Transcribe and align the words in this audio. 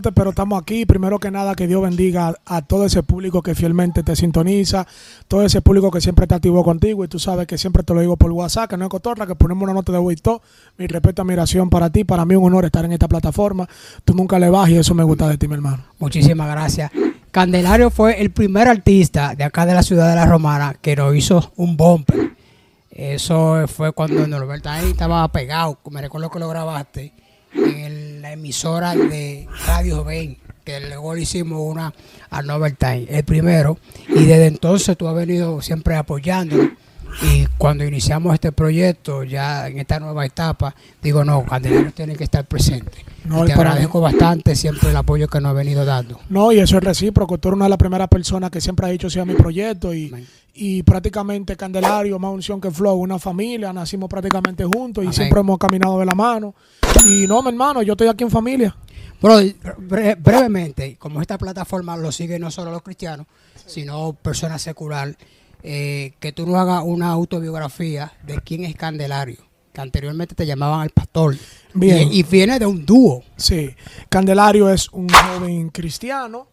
pero 0.00 0.30
estamos 0.30 0.60
aquí. 0.60 0.86
Primero 0.86 1.18
que 1.18 1.30
nada, 1.30 1.54
que 1.54 1.66
Dios 1.66 1.82
bendiga 1.82 2.34
a, 2.46 2.62
todo 2.62 2.86
ese 2.86 3.02
público 3.02 3.42
que 3.42 3.54
fielmente 3.54 4.02
te 4.02 4.16
sintoniza, 4.16 4.86
todo 5.26 5.44
ese 5.44 5.60
público 5.60 5.90
que 5.90 6.00
siempre 6.00 6.26
te 6.26 6.34
activó 6.34 6.64
contigo 6.64 7.04
y 7.04 7.08
tú 7.08 7.18
sabes 7.18 7.46
que 7.46 7.58
siempre 7.58 7.82
te 7.82 7.94
lo 7.94 8.00
digo 8.00 8.16
por 8.16 8.30
WhatsApp, 8.30 8.70
que 8.70 8.76
no 8.76 8.84
es 8.84 8.90
cotorra, 8.90 9.26
que 9.26 9.34
ponemos 9.34 9.64
una 9.64 9.74
nota 9.74 9.92
de 9.92 10.16
todo. 10.16 10.42
Mi 10.76 10.86
respeto, 10.86 11.22
admiración 11.22 11.70
para 11.70 11.90
ti. 11.90 12.04
Para 12.04 12.24
mí 12.24 12.34
un 12.34 12.44
honor 12.44 12.64
estar 12.64 12.84
en 12.84 12.92
esta 12.92 13.08
plataforma. 13.08 13.68
Tú 14.04 14.14
nunca 14.14 14.38
le 14.38 14.48
vas 14.50 14.68
y 14.70 14.76
eso 14.76 14.94
me 14.94 15.04
gusta 15.04 15.28
de 15.28 15.36
ti, 15.36 15.48
mi 15.48 15.54
hermano. 15.54 15.84
Muchísimas 15.98 16.48
gracias. 16.48 16.90
Candelario 17.30 17.90
fue 17.90 18.20
el 18.20 18.30
primer 18.30 18.68
artista 18.68 19.34
de 19.34 19.44
acá 19.44 19.66
de 19.66 19.74
la 19.74 19.82
ciudad 19.82 20.08
de 20.08 20.16
La 20.16 20.26
Romana 20.26 20.76
que 20.80 20.96
nos 20.96 21.14
hizo 21.14 21.52
un 21.56 21.76
bumper. 21.76 22.32
Eso 22.90 23.68
fue 23.68 23.92
cuando 23.92 24.26
Norberto 24.26 24.68
ahí 24.68 24.90
estaba 24.90 25.26
pegado. 25.28 25.78
Me 25.90 26.00
recuerdo 26.00 26.30
que 26.30 26.38
lo 26.38 26.48
grabaste 26.48 27.12
en 27.54 28.07
emisora 28.32 28.94
de 28.94 29.46
Radio 29.66 30.04
Ben, 30.04 30.36
que 30.64 30.80
luego 30.80 31.14
le 31.14 31.22
hicimos 31.22 31.60
una 31.60 31.94
a 32.30 32.42
Nobel 32.42 32.76
Time, 32.76 33.06
el 33.08 33.24
primero, 33.24 33.78
y 34.08 34.24
desde 34.24 34.46
entonces 34.46 34.96
tú 34.96 35.08
has 35.08 35.14
venido 35.14 35.62
siempre 35.62 35.96
apoyando. 35.96 36.56
Y 37.22 37.46
cuando 37.58 37.84
iniciamos 37.84 38.34
este 38.34 38.52
proyecto, 38.52 39.24
ya 39.24 39.68
en 39.68 39.78
esta 39.78 39.98
nueva 39.98 40.24
etapa, 40.24 40.74
digo, 41.02 41.24
no, 41.24 41.44
Candelario 41.44 41.92
tiene 41.92 42.16
que 42.16 42.24
estar 42.24 42.44
presente. 42.44 43.04
No, 43.24 43.44
te 43.44 43.52
agradezco 43.52 44.00
bastante 44.00 44.54
siempre 44.56 44.90
el 44.90 44.96
apoyo 44.96 45.28
que 45.28 45.40
nos 45.40 45.50
ha 45.50 45.52
venido 45.52 45.84
dando. 45.84 46.20
No, 46.28 46.52
y 46.52 46.60
eso 46.60 46.78
es 46.78 46.84
recíproco. 46.84 47.38
Tú 47.38 47.48
eres 47.48 47.56
una 47.56 47.66
de 47.66 47.70
las 47.70 47.78
primeras 47.78 48.08
personas 48.08 48.50
que 48.50 48.60
siempre 48.60 48.86
ha 48.86 48.90
dicho 48.90 49.10
sea 49.10 49.24
mi 49.24 49.34
proyecto 49.34 49.92
y, 49.92 50.12
y 50.54 50.82
prácticamente 50.82 51.56
Candelario, 51.56 52.18
más 52.18 52.32
unción 52.32 52.60
que 52.60 52.70
Flow, 52.70 52.96
una 52.96 53.18
familia, 53.18 53.72
nacimos 53.72 54.08
prácticamente 54.08 54.64
juntos 54.64 55.04
y 55.04 55.12
siempre 55.12 55.40
hemos 55.40 55.58
caminado 55.58 55.98
de 55.98 56.06
la 56.06 56.14
mano. 56.14 56.54
Y 57.06 57.26
no, 57.26 57.42
mi 57.42 57.48
hermano, 57.48 57.82
yo 57.82 57.92
estoy 57.92 58.08
aquí 58.08 58.24
en 58.24 58.30
familia. 58.30 58.74
Bro, 59.20 59.38
brevemente, 60.18 60.96
como 60.96 61.20
esta 61.20 61.38
plataforma 61.38 61.96
lo 61.96 62.12
sigue 62.12 62.38
no 62.38 62.50
solo 62.50 62.70
los 62.70 62.82
cristianos, 62.82 63.26
sino 63.66 64.12
personas 64.12 64.62
secular, 64.62 65.16
eh, 65.62 66.12
que 66.20 66.32
tú 66.32 66.46
nos 66.46 66.56
hagas 66.56 66.82
una 66.84 67.08
autobiografía 67.08 68.12
de 68.24 68.40
quién 68.40 68.64
es 68.64 68.74
Candelario, 68.76 69.38
que 69.72 69.80
anteriormente 69.80 70.34
te 70.34 70.46
llamaban 70.46 70.82
el 70.82 70.90
pastor. 70.90 71.36
Bien. 71.74 72.08
Y, 72.12 72.22
viene 72.22 72.58
de 72.58 72.66
un 72.66 72.84
dúo. 72.84 73.24
Sí, 73.36 73.70
Candelario 74.08 74.70
es 74.70 74.88
un 74.90 75.08
joven 75.08 75.70
cristiano, 75.70 76.48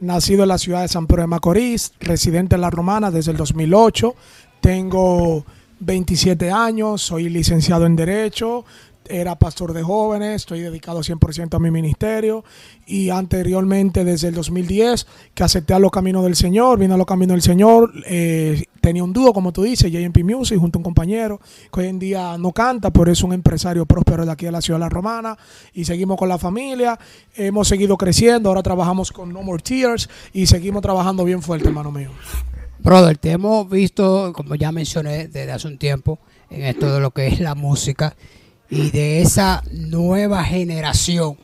nacido 0.00 0.42
en 0.42 0.48
la 0.48 0.58
ciudad 0.58 0.82
de 0.82 0.88
San 0.88 1.06
Pedro 1.06 1.22
de 1.22 1.28
Macorís, 1.28 1.92
residente 2.00 2.54
en 2.54 2.60
La 2.60 2.70
Romana 2.70 3.10
desde 3.10 3.30
el 3.30 3.36
2008. 3.36 4.14
Tengo 4.60 5.44
27 5.80 6.50
años, 6.50 7.02
soy 7.02 7.28
licenciado 7.28 7.86
en 7.86 7.96
Derecho, 7.96 8.64
era 9.08 9.38
pastor 9.38 9.72
de 9.72 9.82
jóvenes, 9.82 10.42
estoy 10.42 10.60
dedicado 10.60 11.00
100% 11.00 11.54
a 11.54 11.58
mi 11.58 11.70
ministerio 11.70 12.44
y 12.86 13.10
anteriormente 13.10 14.04
desde 14.04 14.28
el 14.28 14.34
2010 14.34 15.06
que 15.34 15.44
acepté 15.44 15.74
a 15.74 15.78
los 15.78 15.90
caminos 15.90 16.24
del 16.24 16.36
Señor, 16.36 16.78
vine 16.78 16.94
a 16.94 16.96
los 16.96 17.06
caminos 17.06 17.34
del 17.34 17.42
Señor, 17.42 17.92
eh, 18.06 18.64
tenía 18.80 19.04
un 19.04 19.12
dúo 19.12 19.32
como 19.32 19.52
tú 19.52 19.62
dices, 19.62 19.90
JMP 19.90 20.24
Music 20.24 20.58
junto 20.58 20.78
a 20.78 20.80
un 20.80 20.84
compañero 20.84 21.40
que 21.72 21.80
hoy 21.80 21.86
en 21.88 21.98
día 21.98 22.36
no 22.38 22.52
canta, 22.52 22.90
pero 22.90 23.10
es 23.10 23.22
un 23.22 23.32
empresario 23.32 23.86
próspero 23.86 24.24
de 24.24 24.32
aquí 24.32 24.46
de 24.46 24.52
la 24.52 24.60
ciudad 24.60 24.78
de 24.78 24.84
la 24.84 24.88
Romana 24.88 25.36
y 25.72 25.84
seguimos 25.84 26.16
con 26.16 26.28
la 26.28 26.38
familia, 26.38 26.98
hemos 27.34 27.68
seguido 27.68 27.96
creciendo, 27.96 28.48
ahora 28.48 28.62
trabajamos 28.62 29.12
con 29.12 29.32
No 29.32 29.42
More 29.42 29.62
Tears 29.62 30.08
y 30.32 30.46
seguimos 30.46 30.82
trabajando 30.82 31.24
bien 31.24 31.42
fuerte 31.42 31.68
hermano 31.68 31.90
mío. 31.90 32.10
Brother, 32.78 33.16
te 33.16 33.30
hemos 33.30 33.70
visto, 33.70 34.32
como 34.34 34.56
ya 34.56 34.72
mencioné 34.72 35.28
desde 35.28 35.52
hace 35.52 35.68
un 35.68 35.78
tiempo, 35.78 36.18
en 36.50 36.64
esto 36.64 36.92
de 36.92 37.00
lo 37.00 37.12
que 37.12 37.28
es 37.28 37.38
la 37.38 37.54
música 37.54 38.16
y 38.72 38.90
de 38.90 39.20
esa 39.20 39.62
nueva 39.70 40.42
generación. 40.44 41.36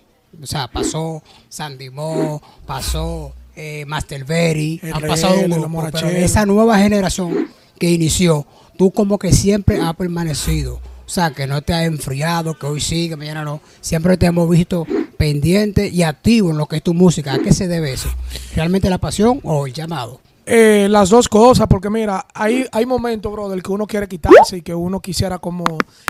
O 0.43 0.47
sea, 0.47 0.67
pasó 0.67 1.23
Sandy 1.51 1.91
Mo, 1.91 2.41
pasó 2.65 3.35
eh, 3.55 3.85
Master 3.87 4.25
Berry, 4.25 4.81
han 4.95 5.03
pasado 5.03 5.35
un 5.41 5.91
pero 5.93 6.09
esa 6.09 6.47
nueva 6.47 6.79
generación 6.79 7.49
que 7.79 7.91
inició, 7.91 8.47
tú 8.79 8.91
como 8.93 9.19
que 9.19 9.33
siempre 9.33 9.79
has 9.79 9.95
permanecido. 9.95 10.77
O 10.77 11.11
sea, 11.11 11.31
que 11.31 11.47
no 11.47 11.61
te 11.61 11.75
has 11.75 11.85
enfriado, 11.85 12.59
que 12.59 12.67
hoy 12.67 12.81
sigue, 12.81 13.17
mañana 13.17 13.45
no. 13.45 13.61
Siempre 13.83 14.17
te 14.17 14.25
hemos 14.25 14.49
visto 14.49 14.87
pendiente 15.19 15.89
y 15.89 16.05
activo 16.05 16.51
en 16.51 16.57
lo 16.57 16.67
que 16.67 16.77
es 16.77 16.83
tu 16.83 16.95
música. 16.95 17.35
¿A 17.35 17.39
qué 17.41 17.53
se 17.53 17.69
debe 17.69 17.93
eso? 17.93 18.09
¿Realmente 18.55 18.89
la 18.89 18.99
pasión 18.99 19.41
o 19.43 19.67
el 19.67 19.75
llamado? 19.75 20.21
Eh, 20.51 20.89
las 20.89 21.11
dos 21.11 21.29
cosas, 21.29 21.67
porque 21.69 21.91
mira, 21.91 22.25
hay, 22.33 22.65
hay 22.73 22.87
momentos, 22.87 23.31
bro, 23.31 23.51
del 23.51 23.63
que 23.63 23.71
uno 23.71 23.87
quiere 23.87 24.09
quitarse 24.09 24.57
y 24.57 24.63
que 24.63 24.75
uno 24.75 24.99
quisiera 24.99 25.39
como 25.39 25.63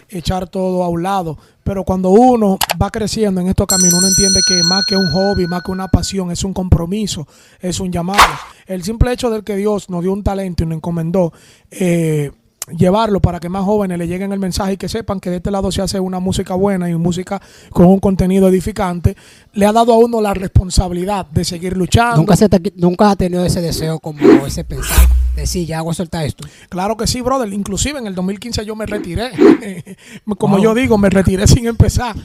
echar 0.08 0.46
todo 0.46 0.84
a 0.84 0.88
un 0.88 1.02
lado. 1.02 1.36
Pero 1.64 1.82
cuando 1.82 2.10
uno 2.10 2.56
va 2.80 2.88
creciendo 2.88 3.40
en 3.40 3.48
estos 3.48 3.66
caminos, 3.66 3.94
uno 3.94 4.06
entiende 4.06 4.40
que 4.46 4.62
más 4.62 4.84
que 4.86 4.96
un 4.96 5.10
hobby, 5.10 5.48
más 5.48 5.64
que 5.64 5.72
una 5.72 5.88
pasión, 5.88 6.30
es 6.30 6.44
un 6.44 6.52
compromiso, 6.52 7.26
es 7.58 7.80
un 7.80 7.90
llamado. 7.90 8.22
El 8.68 8.84
simple 8.84 9.12
hecho 9.12 9.28
de 9.28 9.42
que 9.42 9.56
Dios 9.56 9.90
nos 9.90 10.02
dio 10.02 10.12
un 10.12 10.22
talento 10.22 10.62
y 10.62 10.66
nos 10.66 10.76
encomendó, 10.76 11.32
eh, 11.72 12.30
llevarlo 12.76 13.20
para 13.20 13.40
que 13.40 13.48
más 13.48 13.64
jóvenes 13.64 13.98
le 13.98 14.06
lleguen 14.06 14.32
el 14.32 14.38
mensaje 14.38 14.74
y 14.74 14.76
que 14.76 14.88
sepan 14.88 15.20
que 15.20 15.30
de 15.30 15.36
este 15.36 15.50
lado 15.50 15.70
se 15.72 15.82
hace 15.82 16.00
una 16.00 16.20
música 16.20 16.54
buena 16.54 16.88
y 16.88 16.94
música 16.94 17.40
con 17.70 17.86
un 17.86 18.00
contenido 18.00 18.48
edificante, 18.48 19.16
le 19.52 19.66
ha 19.66 19.72
dado 19.72 19.92
a 19.92 19.98
uno 19.98 20.20
la 20.20 20.34
responsabilidad 20.34 21.26
de 21.26 21.44
seguir 21.44 21.76
luchando. 21.76 22.16
Nunca, 22.16 22.36
se 22.36 22.48
nunca 22.76 23.10
ha 23.10 23.16
tenido 23.16 23.44
ese 23.44 23.60
deseo 23.60 23.98
como 23.98 24.20
ese 24.46 24.64
pensar, 24.64 25.08
de 25.34 25.42
decir, 25.42 25.66
ya 25.66 25.78
hago 25.78 25.92
soltar 25.94 26.24
esto. 26.26 26.46
Claro 26.68 26.96
que 26.96 27.06
sí, 27.06 27.20
brother. 27.20 27.52
Inclusive 27.52 27.98
en 27.98 28.06
el 28.06 28.14
2015 28.14 28.64
yo 28.64 28.76
me 28.76 28.86
retiré. 28.86 29.30
como 30.38 30.58
yo 30.58 30.74
digo, 30.74 30.98
me 30.98 31.10
retiré 31.10 31.46
sin 31.46 31.66
empezar. 31.66 32.16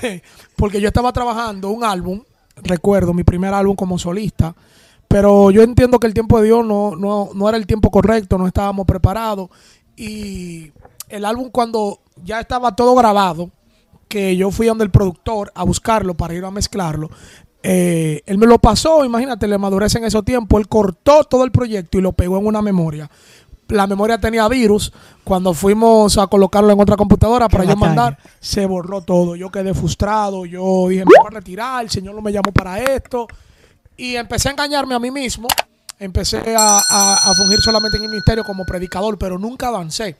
Porque 0.56 0.80
yo 0.80 0.88
estaba 0.88 1.12
trabajando 1.12 1.70
un 1.70 1.84
álbum, 1.84 2.22
recuerdo, 2.56 3.14
mi 3.14 3.24
primer 3.24 3.54
álbum 3.54 3.76
como 3.76 3.98
solista. 3.98 4.54
Pero 5.08 5.50
yo 5.50 5.62
entiendo 5.62 5.98
que 5.98 6.06
el 6.06 6.14
tiempo 6.14 6.40
de 6.40 6.46
Dios 6.46 6.64
no, 6.64 6.96
no, 6.96 7.30
no 7.34 7.46
era 7.46 7.58
el 7.58 7.66
tiempo 7.66 7.90
correcto, 7.90 8.38
no 8.38 8.46
estábamos 8.46 8.86
preparados 8.86 9.50
y 9.96 10.72
el 11.08 11.24
álbum 11.24 11.50
cuando 11.50 12.00
ya 12.24 12.40
estaba 12.40 12.74
todo 12.74 12.94
grabado, 12.94 13.50
que 14.08 14.36
yo 14.36 14.50
fui 14.50 14.66
donde 14.66 14.84
el 14.84 14.90
productor 14.90 15.52
a 15.54 15.64
buscarlo 15.64 16.14
para 16.14 16.34
ir 16.34 16.44
a 16.44 16.50
mezclarlo, 16.50 17.10
eh, 17.62 18.22
él 18.26 18.38
me 18.38 18.46
lo 18.46 18.58
pasó, 18.58 19.04
imagínate, 19.04 19.46
le 19.46 19.56
madurez 19.56 19.94
en 19.94 20.04
ese 20.04 20.22
tiempo, 20.22 20.58
él 20.58 20.68
cortó 20.68 21.24
todo 21.24 21.44
el 21.44 21.52
proyecto 21.52 21.98
y 21.98 22.02
lo 22.02 22.12
pegó 22.12 22.38
en 22.38 22.46
una 22.46 22.60
memoria. 22.60 23.10
La 23.68 23.86
memoria 23.86 24.18
tenía 24.18 24.46
virus, 24.48 24.92
cuando 25.24 25.54
fuimos 25.54 26.18
a 26.18 26.26
colocarlo 26.26 26.72
en 26.72 26.80
otra 26.80 26.96
computadora 26.96 27.48
para 27.48 27.64
yo 27.64 27.76
mandar, 27.76 28.18
se 28.38 28.66
borró 28.66 29.00
todo. 29.00 29.34
Yo 29.34 29.50
quedé 29.50 29.72
frustrado, 29.72 30.44
yo 30.44 30.88
dije, 30.88 31.04
me 31.06 31.12
voy 31.18 31.26
a 31.26 31.30
retirar, 31.30 31.84
el 31.84 31.90
Señor 31.90 32.14
no 32.14 32.20
me 32.20 32.32
llamó 32.32 32.52
para 32.52 32.78
esto. 32.80 33.26
Y 33.96 34.16
empecé 34.16 34.48
a 34.48 34.52
engañarme 34.52 34.94
a 34.94 34.98
mí 34.98 35.10
mismo 35.10 35.48
empecé 36.02 36.42
a, 36.56 37.32
fungir 37.36 37.60
solamente 37.60 37.96
en 37.96 38.04
el 38.04 38.10
ministerio 38.10 38.44
como 38.44 38.64
predicador, 38.64 39.16
pero 39.18 39.38
nunca 39.38 39.68
avancé. 39.68 40.16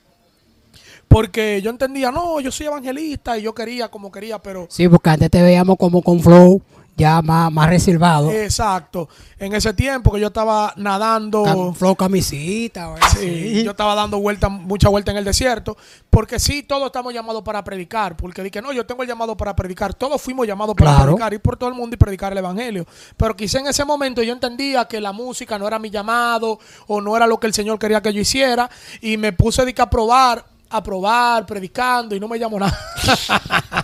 Porque 1.09 1.61
yo 1.61 1.71
entendía, 1.71 2.11
no, 2.11 2.41
yo 2.41 2.51
soy 2.51 2.67
evangelista 2.67 3.37
y 3.37 3.43
yo 3.43 3.53
quería 3.53 3.89
como 3.89 4.11
quería, 4.11 4.39
pero... 4.39 4.67
Sí, 4.71 4.89
porque 4.89 5.11
antes 5.11 5.31
te 5.31 5.43
veíamos 5.43 5.77
como 5.77 6.01
con 6.01 6.21
flow, 6.21 6.63
ya 6.97 7.23
más, 7.23 7.51
más 7.51 7.69
reservado. 7.69 8.31
Exacto. 8.31 9.09
En 9.39 9.55
ese 9.55 9.73
tiempo 9.75 10.13
que 10.13 10.21
yo 10.21 10.29
estaba 10.29 10.73
nadando. 10.77 11.73
flow 11.75 11.97
camisita. 11.97 12.95
Sí, 13.19 13.63
yo 13.65 13.73
estaba 13.73 13.95
dando 13.95 14.21
vuelta, 14.21 14.49
mucha 14.49 14.89
vuelta 14.89 15.11
en 15.11 15.17
el 15.17 15.25
desierto. 15.25 15.77
Porque 16.11 16.39
sí, 16.39 16.63
todos 16.63 16.87
estamos 16.87 17.13
llamados 17.13 17.43
para 17.43 17.65
predicar. 17.65 18.17
Porque 18.17 18.43
dije, 18.43 18.61
no, 18.63 18.73
yo 18.73 18.87
tengo 18.87 19.03
el 19.03 19.09
llamado 19.09 19.37
para 19.37 19.57
predicar. 19.57 19.95
Todos 19.95 20.21
fuimos 20.21 20.47
llamados 20.47 20.75
para 20.77 21.03
predicar, 21.03 21.33
ir 21.33 21.41
por 21.41 21.57
todo 21.57 21.69
el 21.69 21.75
mundo 21.75 21.95
y 21.95 21.97
predicar 21.97 22.33
el 22.33 22.39
evangelio. 22.39 22.87
Pero 23.17 23.35
quizá 23.35 23.59
en 23.59 23.67
ese 23.67 23.85
momento 23.85 24.23
yo 24.23 24.33
entendía 24.33 24.85
que 24.87 25.01
la 25.01 25.13
música 25.13 25.59
no 25.59 25.67
era 25.67 25.79
mi 25.79 25.91
llamado 25.91 26.59
o 26.87 27.01
no 27.01 27.17
era 27.17 27.27
lo 27.27 27.39
que 27.41 27.47
el 27.47 27.55
Señor 27.55 27.79
quería 27.79 28.03
que 28.03 28.13
yo 28.13 28.21
hiciera. 28.21 28.71
Y 29.01 29.17
me 29.17 29.33
puse 29.33 29.63
a 29.63 29.91
probar, 29.91 30.45
a 30.69 30.83
probar, 30.83 31.47
predicando 31.47 32.15
y 32.15 32.21
no 32.21 32.29
me 32.29 32.39
llamó 32.39 32.59
nada. 32.59 32.79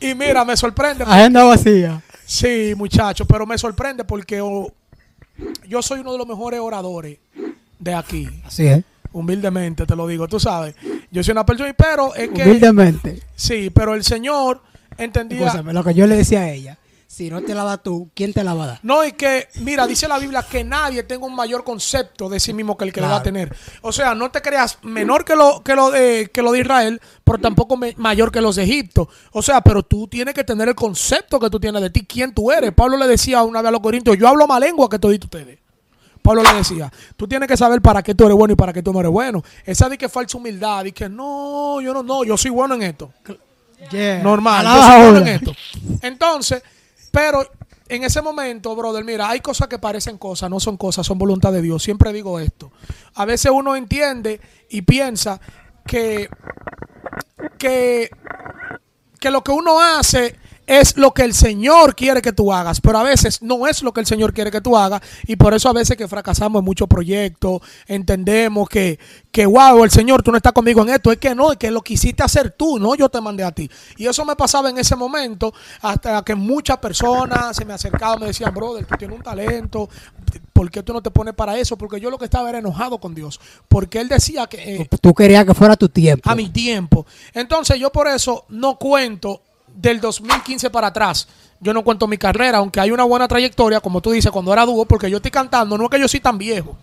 Y 0.00 0.14
mira, 0.14 0.44
me 0.44 0.56
sorprende. 0.56 1.04
Agenda 1.04 1.44
vacía. 1.44 2.02
Sí, 2.24 2.74
muchachos, 2.76 3.26
pero 3.28 3.46
me 3.46 3.56
sorprende 3.56 4.04
porque 4.04 4.40
oh, 4.40 4.70
yo 5.66 5.82
soy 5.82 6.00
uno 6.00 6.12
de 6.12 6.18
los 6.18 6.26
mejores 6.26 6.60
oradores 6.60 7.18
de 7.78 7.94
aquí. 7.94 8.28
Así 8.44 8.66
es. 8.66 8.84
Humildemente 9.12 9.86
te 9.86 9.96
lo 9.96 10.06
digo, 10.06 10.28
tú 10.28 10.38
sabes. 10.38 10.74
Yo 11.10 11.22
soy 11.24 11.32
una 11.32 11.46
persona, 11.46 11.72
pero 11.72 12.14
es 12.14 12.28
que. 12.28 12.42
Humildemente. 12.42 13.22
Sí, 13.34 13.70
pero 13.70 13.94
el 13.94 14.04
Señor 14.04 14.60
entendía. 14.98 15.62
lo 15.62 15.82
que 15.82 15.94
yo 15.94 16.06
le 16.06 16.16
decía 16.16 16.40
a 16.40 16.50
ella 16.50 16.78
si 17.08 17.30
no 17.30 17.40
te 17.40 17.54
la 17.54 17.64
das 17.64 17.82
tú, 17.82 18.10
¿quién 18.14 18.34
te 18.34 18.44
la 18.44 18.52
va 18.52 18.64
a 18.64 18.66
dar? 18.66 18.80
No, 18.82 19.02
y 19.02 19.12
que, 19.12 19.48
mira, 19.60 19.86
dice 19.86 20.06
la 20.06 20.18
Biblia 20.18 20.44
que 20.48 20.62
nadie 20.62 21.02
tenga 21.04 21.24
un 21.24 21.34
mayor 21.34 21.64
concepto 21.64 22.28
de 22.28 22.38
sí 22.38 22.52
mismo 22.52 22.76
que 22.76 22.84
el 22.84 22.92
que 22.92 23.00
le 23.00 23.06
va 23.06 23.16
a 23.16 23.22
tener. 23.22 23.56
O 23.80 23.92
sea, 23.92 24.14
no 24.14 24.30
te 24.30 24.42
creas 24.42 24.78
menor 24.82 25.24
que 25.24 25.34
lo, 25.34 25.62
que 25.64 25.74
lo, 25.74 25.90
de, 25.90 26.30
que 26.30 26.42
lo 26.42 26.52
de 26.52 26.60
Israel, 26.60 27.00
pero 27.24 27.38
tampoco 27.38 27.80
mayor 27.96 28.30
que 28.30 28.42
los 28.42 28.56
de 28.56 28.64
Egipto. 28.64 29.08
O 29.32 29.40
sea, 29.40 29.62
pero 29.62 29.82
tú 29.82 30.06
tienes 30.06 30.34
que 30.34 30.44
tener 30.44 30.68
el 30.68 30.74
concepto 30.74 31.40
que 31.40 31.48
tú 31.48 31.58
tienes 31.58 31.80
de 31.80 31.88
ti, 31.88 32.04
quién 32.04 32.34
tú 32.34 32.52
eres. 32.52 32.72
Pablo 32.74 32.98
le 32.98 33.06
decía 33.06 33.42
una 33.42 33.62
vez 33.62 33.70
a 33.70 33.72
los 33.72 33.80
corintios, 33.80 34.18
yo 34.18 34.28
hablo 34.28 34.46
más 34.46 34.60
lengua 34.60 34.90
que 34.90 34.98
todos 34.98 35.14
ustedes. 35.14 35.58
Pablo 36.20 36.42
le 36.42 36.52
decía, 36.58 36.92
tú 37.16 37.26
tienes 37.26 37.48
que 37.48 37.56
saber 37.56 37.80
para 37.80 38.02
qué 38.02 38.14
tú 38.14 38.26
eres 38.26 38.36
bueno 38.36 38.52
y 38.52 38.56
para 38.56 38.74
qué 38.74 38.82
tú 38.82 38.92
no 38.92 39.00
eres 39.00 39.10
bueno. 39.10 39.42
Esa 39.64 39.88
de 39.88 39.96
que 39.96 40.10
falsa 40.10 40.36
humildad, 40.36 40.84
y 40.84 40.92
que 40.92 41.08
no, 41.08 41.80
yo 41.80 41.94
no, 41.94 42.02
no, 42.02 42.22
yo 42.22 42.36
soy 42.36 42.50
bueno 42.50 42.74
en 42.74 42.82
esto. 42.82 43.10
Normal, 44.22 44.66
yo 44.66 44.82
soy 44.82 45.02
bueno 45.04 45.18
en 45.20 45.28
esto. 45.28 45.54
Entonces, 46.02 46.62
Pero 47.10 47.48
en 47.88 48.04
ese 48.04 48.20
momento, 48.20 48.74
brother, 48.76 49.04
mira, 49.04 49.28
hay 49.28 49.40
cosas 49.40 49.68
que 49.68 49.78
parecen 49.78 50.18
cosas, 50.18 50.50
no 50.50 50.60
son 50.60 50.76
cosas, 50.76 51.06
son 51.06 51.18
voluntad 51.18 51.52
de 51.52 51.62
Dios. 51.62 51.82
Siempre 51.82 52.12
digo 52.12 52.38
esto. 52.38 52.70
A 53.14 53.24
veces 53.24 53.50
uno 53.54 53.76
entiende 53.76 54.40
y 54.68 54.82
piensa 54.82 55.40
que, 55.86 56.28
que, 57.58 58.10
que 59.18 59.30
lo 59.30 59.42
que 59.42 59.52
uno 59.52 59.80
hace 59.80 60.36
es 60.68 60.98
lo 60.98 61.12
que 61.14 61.22
el 61.22 61.32
Señor 61.32 61.96
quiere 61.96 62.20
que 62.20 62.32
tú 62.32 62.52
hagas, 62.52 62.80
pero 62.80 62.98
a 62.98 63.02
veces 63.02 63.40
no 63.40 63.66
es 63.66 63.82
lo 63.82 63.92
que 63.92 64.00
el 64.00 64.06
Señor 64.06 64.34
quiere 64.34 64.50
que 64.50 64.60
tú 64.60 64.76
hagas 64.76 65.00
y 65.26 65.34
por 65.34 65.54
eso 65.54 65.70
a 65.70 65.72
veces 65.72 65.96
que 65.96 66.06
fracasamos 66.06 66.60
en 66.60 66.64
muchos 66.64 66.86
proyectos, 66.86 67.62
entendemos 67.86 68.68
que, 68.68 68.98
que 69.32 69.46
wow, 69.46 69.82
el 69.82 69.90
Señor, 69.90 70.22
tú 70.22 70.30
no 70.30 70.36
estás 70.36 70.52
conmigo 70.52 70.82
en 70.82 70.90
esto, 70.90 71.10
es 71.10 71.16
que 71.16 71.34
no, 71.34 71.52
es 71.52 71.58
que 71.58 71.70
lo 71.70 71.80
quisiste 71.80 72.22
hacer 72.22 72.50
tú, 72.50 72.78
no 72.78 72.94
yo 72.94 73.08
te 73.08 73.18
mandé 73.18 73.44
a 73.44 73.50
ti. 73.50 73.70
Y 73.96 74.06
eso 74.06 74.26
me 74.26 74.36
pasaba 74.36 74.68
en 74.68 74.76
ese 74.76 74.94
momento 74.94 75.54
hasta 75.80 76.22
que 76.22 76.34
muchas 76.34 76.76
personas 76.76 77.56
se 77.56 77.64
me 77.64 77.72
acercaban, 77.72 78.20
me 78.20 78.26
decían, 78.26 78.52
brother, 78.52 78.84
tú 78.84 78.94
tienes 78.98 79.16
un 79.16 79.22
talento, 79.22 79.88
¿por 80.52 80.70
qué 80.70 80.82
tú 80.82 80.92
no 80.92 81.00
te 81.00 81.10
pones 81.10 81.32
para 81.32 81.56
eso? 81.56 81.78
Porque 81.78 81.98
yo 81.98 82.10
lo 82.10 82.18
que 82.18 82.26
estaba 82.26 82.50
era 82.50 82.58
enojado 82.58 82.98
con 82.98 83.14
Dios, 83.14 83.40
porque 83.68 84.00
Él 84.00 84.08
decía 84.08 84.46
que... 84.46 84.82
Eh, 84.82 84.88
tú 85.00 85.14
querías 85.14 85.46
que 85.46 85.54
fuera 85.54 85.76
tu 85.76 85.88
tiempo. 85.88 86.28
A 86.28 86.34
mi 86.34 86.50
tiempo. 86.50 87.06
Entonces 87.32 87.78
yo 87.80 87.90
por 87.90 88.06
eso 88.06 88.44
no 88.50 88.76
cuento 88.76 89.40
del 89.78 90.00
2015 90.00 90.70
para 90.70 90.88
atrás. 90.88 91.28
Yo 91.60 91.72
no 91.72 91.82
cuento 91.82 92.06
mi 92.06 92.18
carrera, 92.18 92.58
aunque 92.58 92.80
hay 92.80 92.90
una 92.90 93.04
buena 93.04 93.28
trayectoria, 93.28 93.80
como 93.80 94.00
tú 94.00 94.10
dices, 94.10 94.30
cuando 94.30 94.52
era 94.52 94.66
dúo, 94.66 94.84
porque 94.84 95.10
yo 95.10 95.16
estoy 95.16 95.30
cantando, 95.30 95.78
no 95.78 95.84
es 95.84 95.90
que 95.90 96.00
yo 96.00 96.08
soy 96.08 96.20
tan 96.20 96.36
viejo. 96.36 96.76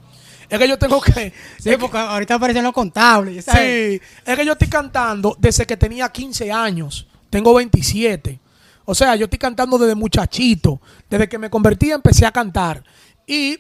Es 0.50 0.60
que 0.60 0.68
yo 0.68 0.78
tengo 0.78 1.02
que. 1.02 1.34
Sí, 1.60 1.72
porque 1.80 1.98
ahorita 1.98 2.36
aparecen 2.36 2.64
los 2.64 2.74
contables. 2.74 3.46
Sí, 3.46 4.00
es 4.26 4.36
que 4.38 4.46
yo 4.46 4.54
estoy 4.54 4.68
cantando 4.68 5.36
desde 5.40 5.66
que 5.66 5.76
tenía 5.76 6.08
15 6.10 6.52
años. 6.52 7.08
Tengo 7.30 7.54
27. 7.54 8.40
O 8.86 8.94
sea, 8.94 9.16
yo 9.16 9.26
estoy 9.26 9.40
cantando 9.40 9.78
desde 9.78 9.96
muchachito. 9.96 10.80
Desde 11.10 11.28
que 11.28 11.40
me 11.40 11.50
convertí 11.50 11.92
empecé 11.92 12.26
a 12.26 12.32
cantar. 12.32 12.84
Y 13.26 13.60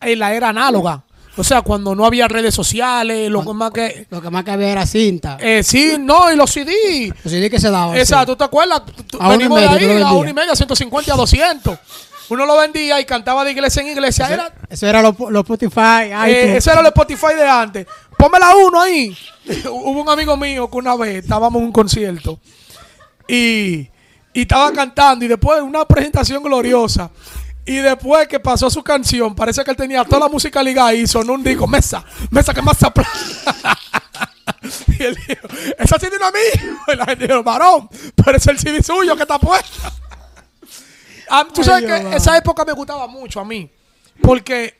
en 0.00 0.18
la 0.18 0.34
era 0.34 0.48
análoga. 0.48 1.04
O 1.36 1.44
sea, 1.44 1.62
cuando 1.62 1.94
no 1.94 2.06
había 2.06 2.28
redes 2.28 2.54
sociales, 2.54 3.30
lo 3.30 3.44
que 3.44 3.52
más 3.52 3.70
que... 3.70 4.06
Lo 4.10 4.22
que 4.22 4.30
más 4.30 4.42
que 4.44 4.50
había 4.52 4.72
era 4.72 4.86
cinta. 4.86 5.36
Eh, 5.40 5.62
sí, 5.62 5.96
no, 5.98 6.32
y 6.32 6.36
los 6.36 6.50
CD. 6.50 7.12
Los 7.22 7.32
CD 7.32 7.50
que 7.50 7.60
se 7.60 7.70
daban. 7.70 7.96
Exacto, 7.96 8.32
¿tú 8.32 8.36
te 8.38 8.44
acuerdas? 8.44 8.82
A 9.20 9.28
venimos 9.30 9.60
de 9.60 9.66
ahí 9.66 10.02
a 10.02 10.12
una 10.12 10.30
y 10.30 10.34
media, 10.34 10.56
150 10.56 11.12
a 11.12 11.16
200. 11.16 11.78
Uno 12.28 12.46
lo 12.46 12.56
vendía 12.56 13.00
y 13.00 13.04
cantaba 13.04 13.44
de 13.44 13.52
iglesia 13.52 13.82
en 13.82 13.88
iglesia. 13.88 14.24
Eso 14.24 14.34
era, 14.34 14.52
eso 14.68 14.86
era 14.86 15.02
los 15.02 15.14
lo 15.18 15.40
Spotify. 15.40 16.10
Eh, 16.26 16.56
eso 16.56 16.72
era 16.72 16.82
los 16.82 16.88
Spotify 16.88 17.34
de 17.36 17.48
antes. 17.48 17.86
Pónmela 18.18 18.56
uno 18.56 18.80
ahí. 18.80 19.16
Hubo 19.70 20.02
un 20.02 20.08
amigo 20.08 20.36
mío 20.36 20.68
que 20.68 20.76
una 20.76 20.96
vez 20.96 21.22
estábamos 21.22 21.60
en 21.60 21.66
un 21.66 21.72
concierto 21.72 22.40
y, 23.28 23.88
y 24.32 24.40
estaba 24.40 24.72
cantando 24.72 25.24
y 25.24 25.28
después 25.28 25.58
de 25.58 25.62
una 25.62 25.84
presentación 25.84 26.42
gloriosa 26.42 27.10
y 27.66 27.76
después 27.78 28.28
que 28.28 28.38
pasó 28.38 28.70
su 28.70 28.82
canción, 28.82 29.34
parece 29.34 29.64
que 29.64 29.70
él 29.72 29.76
tenía 29.76 30.04
toda 30.04 30.20
la 30.20 30.28
música 30.28 30.62
ligada 30.62 30.94
y 30.94 31.06
sonó 31.06 31.32
un 31.32 31.42
disco, 31.42 31.66
mesa, 31.66 32.04
mesa 32.30 32.54
que 32.54 32.62
más 32.62 32.78
y 34.98 35.02
él 35.02 35.18
dijo, 35.26 35.48
esa 35.76 35.98
CD 35.98 36.16
no 36.18 36.28
es 36.28 36.32
mío. 36.32 36.78
Y 36.86 36.96
la 36.96 37.06
gente 37.06 37.26
dijo, 37.26 37.42
varón, 37.42 37.88
pero 38.14 38.36
es 38.36 38.46
el 38.46 38.58
CD 38.58 38.82
suyo 38.82 39.16
que 39.16 39.22
está 39.22 39.38
puesto. 39.38 39.82
Ah, 41.28 41.44
tú 41.52 41.64
sabes 41.64 41.84
que 41.86 42.16
esa 42.16 42.36
época 42.36 42.64
me 42.64 42.72
gustaba 42.72 43.08
mucho 43.08 43.40
a 43.40 43.44
mí, 43.44 43.68
porque 44.22 44.78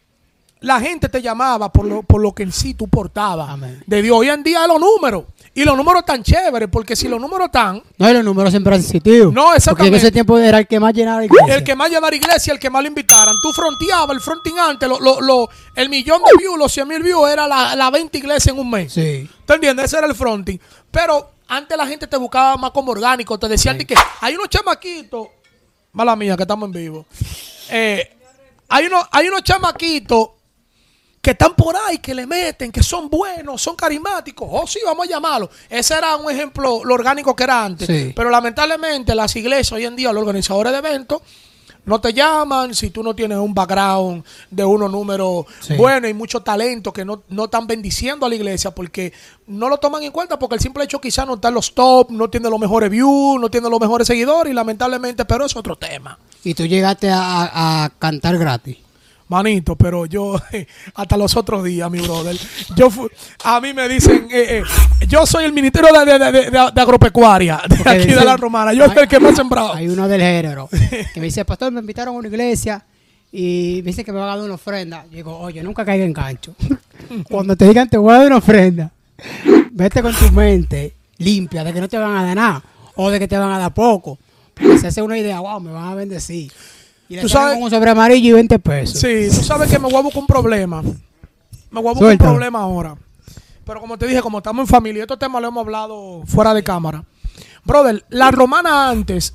la 0.61 0.81
gente 0.81 1.09
te 1.09 1.21
llamaba 1.21 1.73
por 1.73 1.87
lo, 1.87 2.05
por 2.05 2.21
lo 2.21 2.33
que 2.33 2.45
en 2.45 2.53
sí 2.53 2.75
tú 2.75 2.87
portabas 2.89 3.59
de 3.87 4.03
Dios. 4.03 4.17
Hoy 4.17 4.29
en 4.29 4.43
día 4.43 4.67
los 4.67 4.81
números. 4.81 5.25
Y 5.57 5.65
los 5.65 5.75
números 5.75 6.05
tan 6.05 6.23
chéveres, 6.23 6.69
porque 6.71 6.95
si 6.95 7.09
los 7.09 7.19
números 7.19 7.47
están. 7.47 7.83
No, 7.97 8.11
y 8.11 8.13
los 8.13 8.23
números 8.23 8.51
siempre 8.51 8.75
han. 8.75 8.83
No, 9.33 9.55
exactamente. 9.55 9.65
Porque 9.71 9.87
en 9.87 9.95
ese 9.95 10.13
tiempo 10.13 10.37
era 10.37 10.59
el 10.59 10.67
que 10.67 10.79
más 10.79 10.93
llenaba 10.93 11.21
la 11.21 11.25
iglesia. 11.25 11.55
El 11.55 11.65
que 11.65 11.75
más 11.75 11.89
llenaba 11.89 12.11
la 12.11 12.17
iglesia, 12.17 12.53
el 12.53 12.59
que 12.59 12.69
más 12.69 12.83
lo 12.83 12.89
invitaran. 12.89 13.35
Tú 13.41 13.55
fronteabas, 13.55 14.15
el 14.15 14.21
fronting 14.21 14.59
antes, 14.59 14.87
lo, 14.87 15.01
lo, 15.01 15.49
el 15.75 15.89
millón 15.89 16.21
de 16.23 16.33
views, 16.37 16.59
los 16.59 16.71
100 16.71 16.87
mil 16.87 17.03
views, 17.03 17.31
era 17.31 17.49
la, 17.49 17.75
la 17.75 17.91
20 17.91 18.19
iglesias 18.19 18.55
en 18.55 18.61
un 18.61 18.69
mes. 18.69 18.93
Sí. 18.93 19.27
¿Te 19.47 19.55
entiendes? 19.55 19.87
Ese 19.87 19.97
era 19.97 20.07
el 20.07 20.15
fronting. 20.15 20.59
Pero 20.91 21.31
antes 21.49 21.75
la 21.79 21.87
gente 21.87 22.07
te 22.07 22.19
buscaba 22.19 22.59
más 22.59 22.73
como 22.73 22.93
orgánico. 22.93 23.39
Te 23.39 23.49
decían 23.49 23.79
que 23.79 23.95
hay 24.21 24.35
unos 24.35 24.51
chamaquitos. 24.51 25.29
Mala 25.93 26.15
mía, 26.17 26.37
que 26.37 26.43
estamos 26.43 26.67
en 26.67 26.73
vivo. 26.73 27.07
Eh, 27.71 28.15
hay, 28.69 28.87
unos, 28.89 29.07
hay 29.11 29.29
unos 29.29 29.43
chamaquitos 29.43 30.29
que 31.27 31.33
están 31.33 31.57
por 31.57 31.75
ahí, 31.75 31.99
que 31.99 32.15
le 32.15 32.25
meten, 32.25 32.71
que 32.71 32.85
son 32.85 33.11
buenos, 33.11 33.61
son 33.61 33.75
carismáticos. 33.75 34.49
Oh, 34.49 34.65
sí, 34.65 34.79
vamos 34.87 35.09
a 35.09 35.11
llamarlo. 35.11 35.51
Ese 35.69 35.95
era 35.95 36.15
un 36.15 36.31
ejemplo, 36.31 36.85
lo 36.85 36.95
orgánico 36.95 37.35
que 37.35 37.43
era 37.43 37.65
antes. 37.65 38.15
Pero 38.15 38.31
lamentablemente 38.31 39.13
las 39.13 39.35
iglesias 39.35 39.73
hoy 39.73 39.87
en 39.87 39.97
día, 39.97 40.13
los 40.13 40.23
organizadores 40.23 40.71
de 40.71 40.79
eventos, 40.79 41.23
no 41.85 42.01
te 42.01 42.13
llaman 42.13 42.77
si 42.77 42.91
tú 42.91 43.03
no 43.03 43.13
tienes 43.13 43.39
un 43.39 43.53
background 43.53 44.23
de 44.53 44.65
unos 44.65 44.89
números 44.89 45.47
buenos 45.77 46.09
y 46.09 46.15
mucho 46.15 46.43
talento 46.45 46.93
que 46.93 47.05
no, 47.05 47.25
no 47.29 47.47
están 47.47 47.67
bendiciendo 47.67 48.25
a 48.25 48.29
la 48.29 48.37
iglesia 48.37 48.71
porque 48.71 49.13
no 49.49 49.69
lo 49.69 49.79
toman 49.79 50.05
en 50.05 50.13
cuenta 50.13 50.39
porque 50.39 50.55
el 50.55 50.61
simple 50.61 50.85
hecho 50.85 51.01
quizás 51.01 51.27
no 51.27 51.35
está 51.35 51.49
en 51.49 51.55
los 51.55 51.75
top, 51.75 52.13
no 52.13 52.31
tiene 52.31 52.49
los 52.49 52.61
mejores 52.61 52.89
views, 52.89 53.41
no 53.41 53.51
tiene 53.51 53.69
los 53.69 53.81
mejores 53.81 54.07
seguidores 54.07 54.53
y 54.53 54.55
lamentablemente, 54.55 55.25
pero 55.25 55.45
es 55.45 55.57
otro 55.57 55.75
tema. 55.75 56.21
Y 56.45 56.55
tú 56.55 56.67
llegaste 56.67 57.11
a 57.11 57.91
cantar 57.99 58.39
gratis. 58.39 58.86
Manito, 59.29 59.75
pero 59.75 60.07
yo, 60.07 60.37
hasta 60.95 61.17
los 61.17 61.37
otros 61.37 61.65
días, 61.65 61.91
mi 61.91 62.01
brother, 62.01 62.37
yo 62.77 62.89
a 63.45 63.61
mí 63.61 63.73
me 63.73 63.89
dicen, 63.89 64.29
eh, 64.31 64.59
eh, 64.59 65.07
yo 65.09 65.27
soy 65.27 65.45
el 65.45 65.53
ministerio 65.53 65.91
de, 66.05 66.59
agropecuaria 66.81 67.61
de 67.69 67.91
aquí 67.91 68.09
de 68.09 68.25
la 68.25 68.37
Romana, 68.37 68.73
yo 68.73 68.87
soy 68.87 68.99
el 68.99 69.09
que 69.09 69.19
más 69.19 69.35
sembrado. 69.35 69.75
Hay 69.75 69.89
uno 69.89 70.07
del 70.07 70.21
género 70.21 70.69
que 71.15 71.21
me 71.21 71.27
dice, 71.27 71.45
pastor, 71.45 71.73
me 71.73 71.81
invitaron 71.81 72.15
a 72.15 72.19
una 72.19 72.29
iglesia 72.29 72.85
y 73.33 73.81
me 73.85 73.91
dice 73.91 74.05
que 74.05 74.13
me 74.13 74.19
van 74.19 74.29
a 74.29 74.37
dar 74.37 74.45
una 74.45 74.55
ofrenda. 74.55 75.05
Yo 75.11 75.17
digo, 75.17 75.37
oye, 75.39 75.63
nunca 75.63 75.85
caiga 75.85 76.05
en 76.05 76.13
gancho. 76.13 76.55
Cuando 77.29 77.57
te 77.57 77.67
digan 77.67 77.89
te 77.89 77.99
voy 77.99 78.15
a 78.15 78.19
dar 78.19 78.27
una 78.27 78.37
ofrenda, 78.37 78.93
vete 79.73 80.03
con 80.03 80.15
tu 80.15 80.31
mente 80.31 80.95
limpia 81.19 81.65
de 81.65 81.73
que 81.73 81.81
no 81.81 81.89
te 81.89 81.99
van 81.99 82.17
a 82.17 82.25
dar 82.25 82.37
nada 82.37 82.63
o 82.95 83.11
de 83.11 83.19
que 83.19 83.27
te 83.27 83.37
van 83.37 83.53
a 83.53 83.59
dar 83.59 83.75
poco. 83.75 84.19
Porque 84.55 84.79
se 84.79 84.87
hace 84.87 85.03
una 85.03 85.19
idea, 85.19 85.41
wow, 85.41 85.61
me 85.61 85.73
van 85.73 85.89
a 85.89 85.95
bendecir. 85.95 86.51
Y 87.09 87.19
tú 87.19 87.29
sabes, 87.29 87.59
un 87.61 87.71
sobre 87.71 87.91
amarillo 87.91 88.31
y 88.31 88.33
20 88.33 88.59
pesos. 88.59 89.01
Sí, 89.01 89.29
tú 89.31 89.45
sabes 89.45 89.71
que 89.71 89.79
me 89.79 89.87
voy 89.87 89.97
a 89.97 90.03
buscar 90.03 90.21
un 90.21 90.27
problema. 90.27 90.83
Me 90.83 91.81
voy 91.81 91.91
a 91.91 91.93
buscar 91.93 92.13
un 92.13 92.19
problema 92.19 92.61
ahora. 92.61 92.97
Pero 93.65 93.81
como 93.81 93.99
te 93.99 94.07
dije, 94.07 94.21
como 94.23 94.39
estamos 94.39 94.63
en 94.63 94.69
familia, 94.69 95.03
estos 95.03 95.19
temas 95.19 95.43
lo 95.43 95.49
hemos 95.49 95.63
hablado 95.65 96.23
fuera 96.27 96.55
de 96.55 96.63
cámara. 96.63 97.05
Brother, 97.65 98.05
la 98.11 98.31
romana 98.31 98.89
antes, 98.89 99.35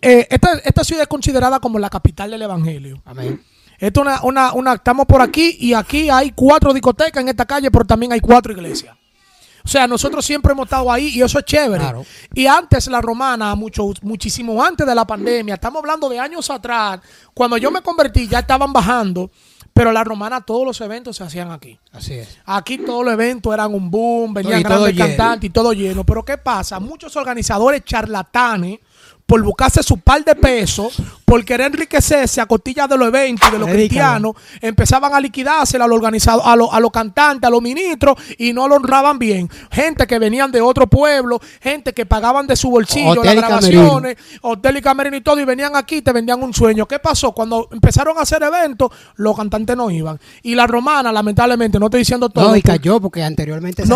eh, 0.00 0.26
esta, 0.30 0.84
ciudad 0.84 1.02
es 1.02 1.08
considerada 1.08 1.58
como 1.60 1.78
la 1.78 1.90
capital 1.90 2.30
del 2.30 2.42
evangelio. 2.42 3.02
Amén. 3.04 3.42
Esto 3.78 4.02
una, 4.02 4.22
una, 4.22 4.52
una, 4.52 4.74
estamos 4.74 5.06
por 5.06 5.20
aquí 5.20 5.56
y 5.58 5.74
aquí 5.74 6.10
hay 6.10 6.32
cuatro 6.32 6.72
discotecas 6.72 7.22
en 7.22 7.28
esta 7.28 7.46
calle, 7.46 7.70
pero 7.70 7.84
también 7.84 8.12
hay 8.12 8.20
cuatro 8.20 8.52
iglesias. 8.52 8.96
O 9.64 9.68
sea, 9.68 9.86
nosotros 9.86 10.24
siempre 10.24 10.52
hemos 10.52 10.66
estado 10.66 10.90
ahí 10.90 11.08
y 11.08 11.22
eso 11.22 11.38
es 11.38 11.44
chévere. 11.44 11.84
Y 12.34 12.46
antes 12.46 12.86
la 12.88 13.00
romana, 13.00 13.54
mucho, 13.54 13.90
muchísimo 14.02 14.62
antes 14.62 14.86
de 14.86 14.94
la 14.94 15.06
pandemia, 15.06 15.54
estamos 15.54 15.80
hablando 15.80 16.08
de 16.08 16.18
años 16.18 16.48
atrás, 16.50 17.00
cuando 17.34 17.56
yo 17.56 17.70
me 17.70 17.82
convertí 17.82 18.28
ya 18.28 18.40
estaban 18.40 18.72
bajando, 18.72 19.30
pero 19.72 19.92
la 19.92 20.04
romana 20.04 20.40
todos 20.40 20.66
los 20.66 20.80
eventos 20.80 21.16
se 21.16 21.24
hacían 21.24 21.50
aquí. 21.50 21.78
Así 21.92 22.14
es. 22.14 22.38
Aquí 22.44 22.78
todos 22.78 23.04
los 23.04 23.14
eventos 23.14 23.52
eran 23.54 23.72
un 23.74 23.90
boom, 23.90 24.34
venían 24.34 24.62
grandes 24.62 24.96
cantantes 24.96 25.48
y 25.48 25.52
todo 25.52 25.72
lleno. 25.72 26.04
Pero 26.04 26.24
¿qué 26.24 26.38
pasa? 26.38 26.80
Muchos 26.80 27.16
organizadores 27.16 27.84
charlatanes 27.84 28.80
por 29.30 29.40
buscarse 29.44 29.80
su 29.84 29.98
par 29.98 30.24
de 30.24 30.34
pesos, 30.34 31.00
por 31.24 31.44
querer 31.44 31.68
enriquecerse 31.68 32.40
a 32.40 32.46
costillas 32.46 32.88
de 32.88 32.98
los 32.98 33.06
eventos 33.06 33.48
y 33.48 33.52
de 33.52 33.58
los 33.60 33.68
cristianos, 33.68 34.34
empezaban 34.60 35.14
a 35.14 35.20
liquidarse 35.20 35.76
a 35.76 35.86
los 35.86 35.94
organizados, 35.94 36.44
a, 36.44 36.54
a 36.54 36.80
los 36.80 36.90
cantantes, 36.90 37.46
a 37.46 37.50
los 37.50 37.62
ministros 37.62 38.16
y 38.38 38.52
no 38.52 38.66
lo 38.66 38.74
honraban 38.74 39.20
bien. 39.20 39.48
Gente 39.70 40.04
que 40.08 40.18
venían 40.18 40.50
de 40.50 40.60
otro 40.60 40.88
pueblo, 40.88 41.40
gente 41.60 41.92
que 41.92 42.06
pagaban 42.06 42.48
de 42.48 42.56
su 42.56 42.70
bolsillo 42.70 43.22
las 43.22 43.36
grabaciones, 43.36 44.16
hotel 44.40 44.78
y 44.78 44.82
camerino 44.82 45.16
y 45.16 45.20
todo, 45.20 45.38
y 45.38 45.44
venían 45.44 45.76
aquí 45.76 45.98
y 45.98 46.02
te 46.02 46.10
vendían 46.10 46.42
un 46.42 46.52
sueño. 46.52 46.88
¿Qué 46.88 46.98
pasó? 46.98 47.30
Cuando 47.30 47.68
empezaron 47.70 48.18
a 48.18 48.22
hacer 48.22 48.42
eventos, 48.42 48.90
los 49.14 49.36
cantantes 49.36 49.76
no 49.76 49.92
iban. 49.92 50.18
Y 50.42 50.56
la 50.56 50.66
romana, 50.66 51.12
lamentablemente, 51.12 51.78
no 51.78 51.86
estoy 51.86 52.00
diciendo 52.00 52.30
todo. 52.30 52.48
No, 52.48 52.56
y 52.56 52.62
cayó 52.62 53.00
porque 53.00 53.22
anteriormente 53.22 53.86
se 53.86 53.94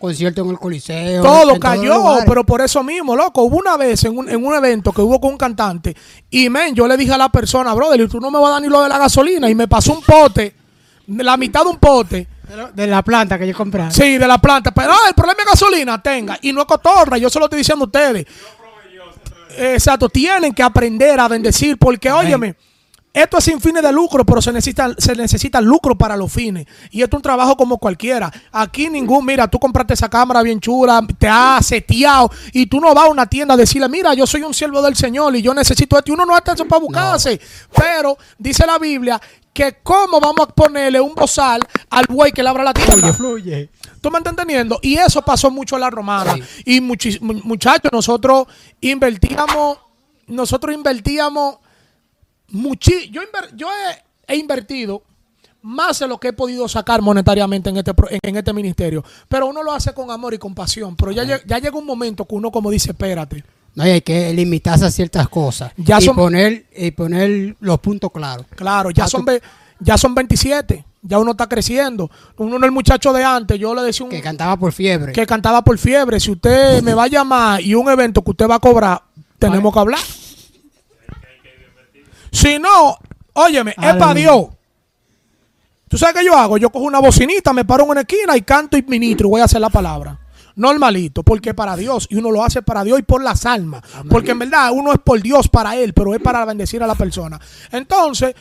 concierto 0.00 0.40
en 0.40 0.50
el 0.50 0.58
Coliseo. 0.58 1.22
Todo 1.22 1.60
cayó, 1.60 2.18
pero 2.26 2.44
por 2.44 2.62
eso 2.62 2.82
mismo, 2.82 3.14
loco. 3.14 3.42
Hubo 3.42 3.58
una 3.58 3.76
vez 3.76 4.02
en 4.04 4.16
un, 4.16 4.28
en 4.28 4.44
un 4.44 4.54
evento 4.54 4.92
que 4.92 5.02
hubo 5.02 5.20
con 5.20 5.32
un 5.32 5.38
cantante 5.38 5.94
y, 6.30 6.48
men, 6.48 6.74
yo 6.74 6.88
le 6.88 6.96
dije 6.96 7.12
a 7.12 7.18
la 7.18 7.28
persona, 7.28 7.74
brother, 7.74 8.08
tú 8.08 8.18
no 8.18 8.30
me 8.30 8.38
vas 8.38 8.48
a 8.48 8.52
dar 8.52 8.62
ni 8.62 8.68
lo 8.68 8.82
de 8.82 8.88
la 8.88 8.98
gasolina. 8.98 9.48
Y 9.50 9.54
me 9.54 9.68
pasó 9.68 9.92
un 9.92 10.02
pote, 10.02 10.54
la 11.06 11.36
mitad 11.36 11.62
de 11.62 11.68
un 11.68 11.78
pote. 11.78 12.26
De 12.74 12.86
la 12.88 13.02
planta 13.02 13.38
que 13.38 13.46
yo 13.46 13.54
compré. 13.54 13.90
Sí, 13.92 14.18
de 14.18 14.26
la 14.26 14.38
planta. 14.38 14.72
Pero 14.72 14.92
el 15.06 15.14
problema 15.14 15.42
es 15.42 15.50
gasolina, 15.50 16.02
tenga. 16.02 16.36
Y 16.42 16.52
no 16.52 16.62
es 16.62 16.66
cotorra, 16.66 17.16
yo 17.18 17.30
se 17.30 17.38
lo 17.38 17.44
estoy 17.44 17.58
diciendo 17.58 17.84
a 17.84 17.86
ustedes. 17.86 18.26
Exacto, 19.56 20.08
tienen 20.08 20.52
que 20.52 20.62
aprender 20.62 21.20
a 21.20 21.28
bendecir 21.28 21.76
porque, 21.76 22.10
óyeme 22.10 22.56
esto 23.12 23.38
es 23.38 23.44
sin 23.44 23.60
fines 23.60 23.82
de 23.82 23.92
lucro, 23.92 24.24
pero 24.24 24.40
se 24.40 24.52
necesita, 24.52 24.94
se 24.96 25.16
necesita 25.16 25.60
lucro 25.60 25.98
para 25.98 26.16
los 26.16 26.32
fines. 26.32 26.66
Y 26.90 27.02
esto 27.02 27.16
es 27.16 27.18
un 27.18 27.22
trabajo 27.22 27.56
como 27.56 27.78
cualquiera. 27.78 28.32
Aquí 28.52 28.88
ningún, 28.88 29.24
mira, 29.26 29.48
tú 29.48 29.58
compraste 29.58 29.94
esa 29.94 30.08
cámara 30.08 30.42
bien 30.42 30.60
chula, 30.60 31.04
te 31.18 31.28
has 31.28 31.66
seteado 31.66 32.30
y 32.52 32.66
tú 32.66 32.80
no 32.80 32.94
vas 32.94 33.06
a 33.06 33.08
una 33.08 33.26
tienda 33.26 33.54
a 33.54 33.56
decirle, 33.56 33.88
mira, 33.88 34.14
yo 34.14 34.26
soy 34.26 34.42
un 34.42 34.54
siervo 34.54 34.80
del 34.80 34.94
Señor 34.94 35.34
y 35.34 35.42
yo 35.42 35.52
necesito 35.52 35.98
esto. 35.98 36.12
Y 36.12 36.14
uno 36.14 36.24
no 36.24 36.36
está 36.36 36.52
eso 36.52 36.64
para 36.66 36.80
buscarse. 36.80 37.40
Pero 37.74 38.16
dice 38.38 38.64
la 38.64 38.78
Biblia 38.78 39.20
que 39.52 39.78
cómo 39.82 40.20
vamos 40.20 40.46
a 40.48 40.52
ponerle 40.52 41.00
un 41.00 41.12
bozal 41.12 41.66
al 41.90 42.06
buey 42.08 42.30
que 42.30 42.44
le 42.44 42.48
abra 42.48 42.62
la 42.62 42.72
tienda. 42.72 43.12
Fluye, 43.12 43.12
fluye. 43.12 43.70
¿Tú 44.00 44.10
me 44.10 44.18
estás 44.18 44.32
entendiendo? 44.32 44.78
Y 44.82 44.96
eso 44.96 45.20
pasó 45.22 45.50
mucho 45.50 45.74
en 45.74 45.80
la 45.80 45.90
romana. 45.90 46.34
Sí. 46.34 46.76
Y 46.76 46.80
muchachos, 46.80 47.90
nosotros 47.92 48.46
invertíamos, 48.80 49.78
nosotros 50.28 50.72
invertíamos 50.74 51.56
muchi 52.50 53.08
yo, 53.10 53.20
inver- 53.22 53.54
yo 53.56 53.68
he, 53.68 54.34
he 54.34 54.36
invertido 54.36 55.02
más 55.62 55.98
de 55.98 56.08
lo 56.08 56.18
que 56.18 56.28
he 56.28 56.32
podido 56.32 56.66
sacar 56.68 57.02
monetariamente 57.02 57.68
en 57.70 57.76
este, 57.76 57.90
en, 58.10 58.18
en 58.22 58.36
este 58.36 58.52
ministerio. 58.52 59.04
Pero 59.28 59.46
uno 59.46 59.62
lo 59.62 59.72
hace 59.72 59.92
con 59.92 60.10
amor 60.10 60.32
y 60.32 60.38
con 60.38 60.54
pasión. 60.54 60.96
Pero 60.96 61.12
ya, 61.12 61.24
ya 61.24 61.58
llega 61.58 61.76
un 61.76 61.84
momento 61.84 62.24
que 62.24 62.34
uno 62.34 62.50
como 62.50 62.70
dice, 62.70 62.92
espérate. 62.92 63.44
No, 63.74 63.86
y 63.86 63.90
hay 63.90 64.00
que 64.00 64.32
limitarse 64.32 64.86
a 64.86 64.90
ciertas 64.90 65.28
cosas. 65.28 65.72
Ya 65.76 65.98
y, 65.98 66.02
son- 66.02 66.16
poner, 66.16 66.66
y 66.74 66.90
poner 66.92 67.56
los 67.60 67.78
puntos 67.78 68.10
claros. 68.10 68.46
Claro, 68.56 68.90
ya 68.90 69.06
son, 69.06 69.26
ya 69.78 69.98
son 69.98 70.14
27. 70.14 70.84
Ya 71.02 71.18
uno 71.18 71.30
está 71.32 71.46
creciendo. 71.46 72.10
Uno 72.38 72.50
no 72.58 72.64
es 72.64 72.64
el 72.64 72.72
muchacho 72.72 73.12
de 73.12 73.22
antes. 73.24 73.58
Yo 73.58 73.74
le 73.74 73.82
decía 73.82 74.04
un, 74.04 74.10
Que 74.10 74.20
cantaba 74.22 74.56
por 74.56 74.72
fiebre. 74.72 75.12
que 75.12 75.26
cantaba 75.26 75.62
por 75.62 75.76
fiebre. 75.78 76.18
Si 76.20 76.30
usted 76.30 76.82
me 76.82 76.94
va 76.94 77.04
a 77.04 77.08
llamar 77.08 77.60
y 77.60 77.74
un 77.74 77.88
evento 77.90 78.22
que 78.22 78.30
usted 78.30 78.48
va 78.48 78.54
a 78.56 78.58
cobrar, 78.60 79.02
tenemos 79.38 79.72
que 79.72 79.78
hablar. 79.78 80.00
Si 82.32 82.58
no, 82.58 82.96
óyeme, 83.34 83.70
es 83.70 83.94
para. 83.96 84.14
Dios. 84.14 84.46
¿Tú 85.88 85.98
sabes 85.98 86.14
qué 86.14 86.24
yo 86.24 86.36
hago? 86.36 86.56
Yo 86.56 86.70
cojo 86.70 86.84
una 86.84 87.00
bocinita, 87.00 87.52
me 87.52 87.64
paro 87.64 87.82
en 87.82 87.90
una 87.90 88.00
esquina 88.02 88.36
y 88.36 88.42
canto 88.42 88.76
y 88.76 88.82
ministro 88.82 89.26
y 89.26 89.30
voy 89.30 89.40
a 89.40 89.44
hacer 89.44 89.60
la 89.60 89.70
palabra. 89.70 90.20
Normalito, 90.54 91.22
porque 91.22 91.52
para 91.52 91.76
Dios, 91.76 92.06
y 92.10 92.16
uno 92.16 92.30
lo 92.30 92.44
hace 92.44 92.62
para 92.62 92.84
Dios 92.84 93.00
y 93.00 93.02
por 93.02 93.22
las 93.24 93.44
almas. 93.44 93.82
Porque 94.08 94.30
en 94.32 94.38
verdad 94.38 94.70
uno 94.72 94.92
es 94.92 94.98
por 95.00 95.20
Dios 95.20 95.48
para 95.48 95.76
Él, 95.76 95.92
pero 95.92 96.14
es 96.14 96.20
para 96.20 96.44
bendecir 96.44 96.82
a 96.82 96.86
la 96.86 96.94
persona. 96.94 97.40
Entonces, 97.72 98.34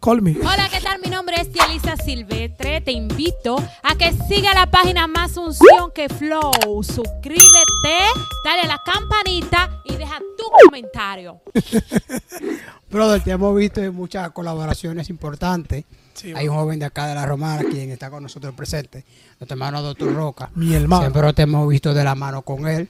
call 0.00 0.20
me. 0.20 0.36
Hola, 0.40 0.68
¿qué 0.68 0.80
tal? 0.80 1.00
Mi 1.00 1.10
nombre 1.10 1.36
es 1.40 1.48
Elisa 1.68 1.96
Silvestre. 1.96 2.80
Te 2.80 2.92
invito 2.92 3.62
a 3.82 3.94
que 3.94 4.12
siga 4.28 4.52
la 4.54 4.70
página 4.70 5.06
Más 5.06 5.36
Unción 5.36 5.92
que 5.94 6.08
Flow. 6.08 6.82
Suscríbete, 6.82 7.98
dale 8.44 8.62
a 8.62 8.66
la 8.66 8.82
campanita 8.84 9.82
y 9.84 9.94
deja 9.96 10.18
tu 10.36 10.44
comentario. 10.64 11.40
Brother, 12.90 13.22
te 13.22 13.30
hemos 13.32 13.54
visto 13.56 13.82
en 13.82 13.94
muchas 13.94 14.30
colaboraciones 14.30 15.10
importantes. 15.10 15.84
Sí, 16.14 16.32
Hay 16.34 16.48
un 16.48 16.56
joven 16.56 16.78
de 16.78 16.86
acá 16.86 17.06
de 17.06 17.14
la 17.14 17.26
Romana 17.26 17.62
quien 17.70 17.90
está 17.90 18.10
con 18.10 18.22
nosotros 18.22 18.54
presente, 18.54 19.04
nuestro 19.38 19.54
hermano 19.54 19.82
Doctor 19.82 20.12
Roca. 20.14 20.50
Mi 20.54 20.74
hermano. 20.74 21.02
Siempre 21.02 21.32
te 21.32 21.42
hemos 21.42 21.68
visto 21.68 21.94
de 21.94 22.02
la 22.02 22.14
mano 22.14 22.42
con 22.42 22.66
él. 22.66 22.88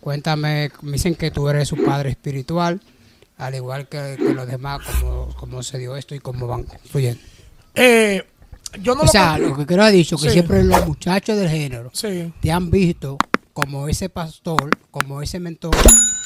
Cuéntame, 0.00 0.70
me 0.82 0.92
dicen 0.92 1.14
que 1.16 1.30
tú 1.30 1.48
eres 1.48 1.68
su 1.68 1.76
padre 1.84 2.10
espiritual, 2.10 2.80
al 3.36 3.54
igual 3.56 3.88
que, 3.88 4.14
que 4.16 4.32
los 4.32 4.46
demás, 4.46 4.80
cómo, 5.00 5.34
cómo 5.36 5.62
se 5.62 5.78
dio 5.78 5.96
esto 5.96 6.14
y 6.14 6.20
cómo 6.20 6.46
van 6.46 6.66
fluyendo. 6.88 7.20
Eh, 7.74 8.24
yo 8.80 8.94
no 8.94 9.00
O 9.02 9.04
lo 9.06 9.10
sea, 9.10 9.38
lo 9.38 9.56
que 9.56 9.66
quiero 9.66 9.84
decir 9.86 10.16
que 10.18 10.24
Sí. 10.28 10.30
siempre 10.30 10.62
los 10.62 10.86
muchachos 10.86 11.36
del 11.36 11.48
género 11.48 11.90
Sí. 11.92 12.32
te 12.40 12.52
han 12.52 12.70
visto 12.70 13.18
como 13.52 13.88
ese 13.88 14.08
pastor, 14.08 14.70
como 14.92 15.20
ese 15.20 15.40
mentor. 15.40 15.74